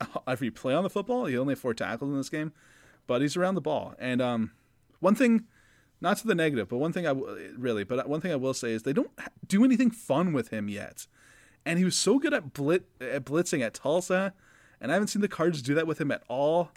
[0.26, 1.26] every play on the football.
[1.26, 2.52] He only had four tackles in this game,
[3.06, 3.94] but he's around the ball.
[3.98, 4.52] And um,
[5.00, 5.44] one thing
[6.00, 8.54] not to the negative, but one thing I w- really, but one thing I will
[8.54, 9.10] say is they don't
[9.46, 11.06] do anything fun with him yet.
[11.66, 14.32] And he was so good at blit at blitzing at Tulsa,
[14.80, 16.70] and I haven't seen the Cards do that with him at all.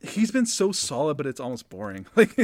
[0.00, 2.06] He's been so solid, but it's almost boring.
[2.16, 2.34] Like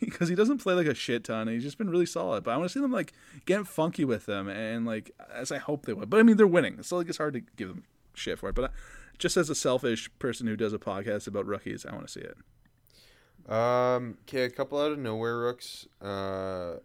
[0.00, 1.48] because he doesn't play like a shit ton.
[1.48, 2.44] he's just been really solid.
[2.44, 3.14] But I want to see them like
[3.46, 6.10] get funky with them, and like as I hope they would.
[6.10, 7.84] But I mean, they're winning, so like it's hard to give them
[8.14, 8.54] shit for it.
[8.54, 8.72] But
[9.18, 12.20] just as a selfish person who does a podcast about rookies, I want to see
[12.20, 12.36] it.
[13.50, 15.86] Um, okay, a couple out of nowhere rooks.
[16.00, 16.76] Uh,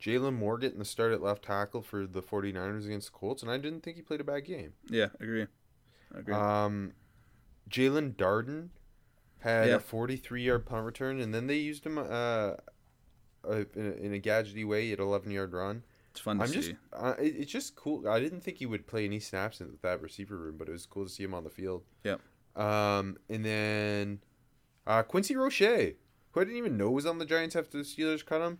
[0.00, 3.50] Jaylon Moore getting the start at left tackle for the 49ers against the Colts, and
[3.50, 4.74] I didn't think he played a bad game.
[4.88, 5.46] Yeah, agree.
[6.14, 6.34] agree.
[6.34, 6.92] Um,
[7.68, 8.68] Jaelon Darden
[9.40, 9.76] had Yeah.
[9.76, 14.14] a 43 yard punt return, and then they used him uh, uh in, a, in
[14.14, 14.92] a gadgety way.
[14.92, 15.82] at 11 yard run.
[16.18, 16.54] It's fun to I'm see.
[16.56, 18.08] just, uh, it, it's just cool.
[18.08, 20.84] I didn't think he would play any snaps in that receiver room, but it was
[20.84, 21.84] cool to see him on the field.
[22.02, 22.20] Yep.
[22.56, 24.18] Um, and then
[24.84, 28.26] uh, Quincy Roche, who I didn't even know was on the Giants after the Steelers
[28.26, 28.58] cut him.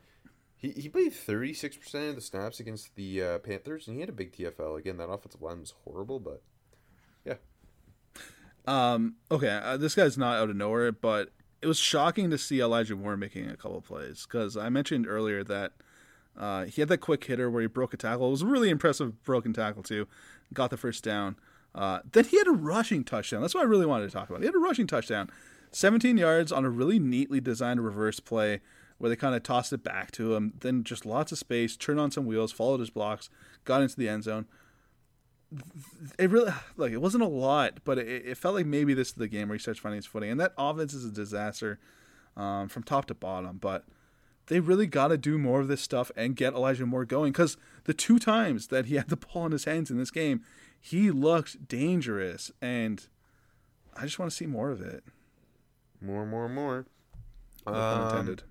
[0.55, 4.13] He, he played 36% of the snaps against the uh, Panthers, and he had a
[4.13, 4.79] big TFL.
[4.79, 6.43] Again, that offensive line was horrible, but
[7.25, 7.35] yeah.
[8.69, 11.31] Um, okay, uh, this guy's not out of nowhere, but
[11.61, 15.43] it was shocking to see Elijah Moore making a couple plays because I mentioned earlier
[15.43, 15.73] that
[16.39, 18.28] uh, he had that quick hitter where he broke a tackle.
[18.28, 20.06] It was a really impressive broken tackle too.
[20.55, 21.36] Got the first down.
[21.74, 23.43] Uh, then he had a rushing touchdown.
[23.43, 24.40] That's what I really wanted to talk about.
[24.40, 25.31] He had a rushing touchdown,
[25.73, 28.60] 17 yards on a really neatly designed reverse play
[28.97, 30.55] where they kind of tossed it back to him.
[30.59, 33.31] Then just lots of space, turned on some wheels, followed his blocks,
[33.65, 34.47] got into the end zone
[36.19, 39.15] it really like it wasn't a lot, but it, it, felt like maybe this is
[39.15, 40.31] the game where he starts finding his footing.
[40.31, 41.78] And that offense is a disaster
[42.36, 43.59] um, from top to bottom.
[43.59, 43.85] But
[44.49, 47.57] they really got to do more of this stuff and get Elijah Moore going because
[47.85, 50.43] the two times that he had the ball in his hands in this game,
[50.81, 53.07] he looked dangerous, and
[53.97, 55.05] I just want to see more of it.
[56.01, 56.87] More, more, more.
[57.66, 58.43] No pun intended.
[58.43, 58.49] Um,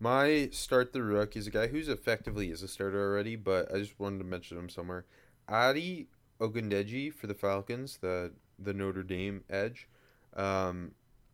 [0.00, 3.78] my start the rook is a guy who's effectively is a starter already, but I
[3.78, 5.06] just wanted to mention him somewhere.
[5.48, 6.06] Ade
[6.40, 9.88] Ogundeji for the Falcons, the the Notre Dame edge,
[10.36, 10.92] um,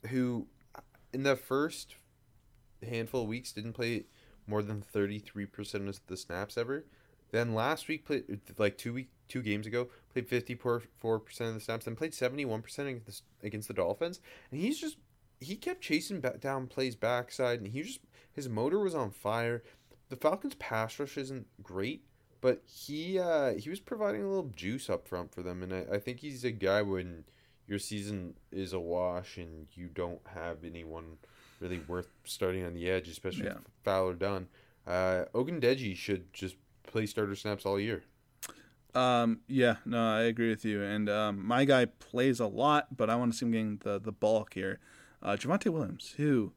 [0.09, 0.47] who
[1.13, 1.97] in the first
[2.87, 4.05] handful of weeks didn't play
[4.47, 6.85] more than thirty three percent of the snaps ever.
[7.31, 10.81] Then last week played like two week two games ago played fifty four
[11.21, 11.85] percent of the snaps.
[11.85, 13.07] Then played seventy one percent against
[13.41, 14.21] the, against the Dolphins,
[14.51, 14.97] and he's just
[15.41, 18.01] he kept chasing down plays backside, and he just
[18.33, 19.63] his motor was on fire.
[20.09, 22.05] The Falcons pass rush isn't great,
[22.41, 25.87] but he uh, he was providing a little juice up front for them, and I,
[25.93, 27.25] I think he's a guy when
[27.67, 31.19] your season is a wash and you don't have anyone
[31.61, 33.53] really worth starting on the edge, especially Yeah.
[33.53, 34.49] if Fowler done.
[34.87, 38.03] Uh, Ogundeji should just play starter snaps all year.
[38.95, 40.83] Um, yeah, no, I agree with you.
[40.83, 44.01] And um, my guy plays a lot, but I want to see him getting the
[44.01, 44.81] the bulk here.
[45.23, 46.53] Uh, Javonte Williams, who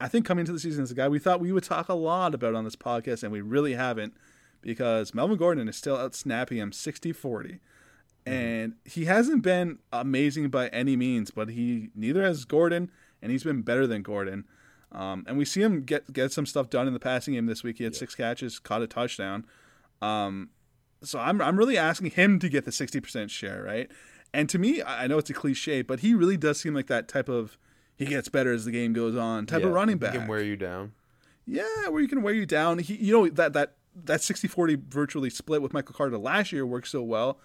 [0.00, 1.94] I think coming into the season is a guy we thought we would talk a
[1.94, 4.14] lot about on this podcast, and we really haven't
[4.62, 7.58] because Melvin Gordon is still out snapping him 60 40.
[8.26, 12.90] And he hasn't been amazing by any means, but he neither has Gordon,
[13.22, 14.44] and he's been better than Gordon.
[14.92, 17.62] Um, and we see him get get some stuff done in the passing game this
[17.62, 17.78] week.
[17.78, 19.46] He had six catches, caught a touchdown.
[20.02, 20.50] Um,
[21.02, 23.90] so I'm I'm really asking him to get the 60% share, right?
[24.34, 27.08] And to me, I know it's a cliche, but he really does seem like that
[27.08, 27.56] type of
[27.96, 30.12] he gets better as the game goes on type of Yeah, running he back.
[30.12, 30.92] can wear you down.
[31.46, 32.78] Yeah, where you can wear you down.
[32.78, 33.74] He, you know that that
[34.04, 37.38] that 60-40 virtually split with Michael Carter last year worked so well.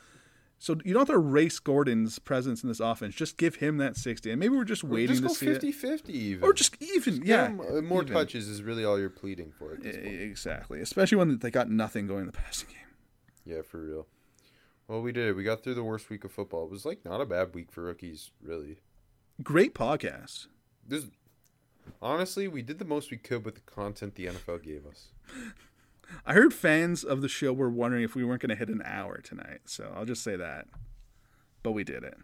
[0.65, 3.13] So you don't have to erase Gordon's presence in this offense.
[3.13, 4.31] Just give him that 60.
[4.31, 5.71] And maybe we're just waiting just to see 50 it.
[5.73, 6.43] 50 even.
[6.43, 7.49] Or just even, Give yeah.
[7.49, 8.15] him, uh, more even.
[8.15, 10.07] touches is really all you're pleading for at this point.
[10.07, 10.81] Exactly.
[10.81, 12.79] Especially when they got nothing going in the passing game.
[13.45, 14.07] Yeah, for real.
[14.87, 15.35] Well, we did.
[15.35, 16.63] We got through the worst week of football.
[16.63, 18.79] It was like not a bad week for rookies, really.
[19.43, 20.47] Great podcast.
[20.83, 21.05] This,
[22.01, 25.09] honestly, we did the most we could with the content the NFL gave us.
[26.25, 28.81] I heard fans of the show were wondering if we weren't going to hit an
[28.85, 29.61] hour tonight.
[29.65, 30.67] So I'll just say that.
[31.63, 32.17] But we did it.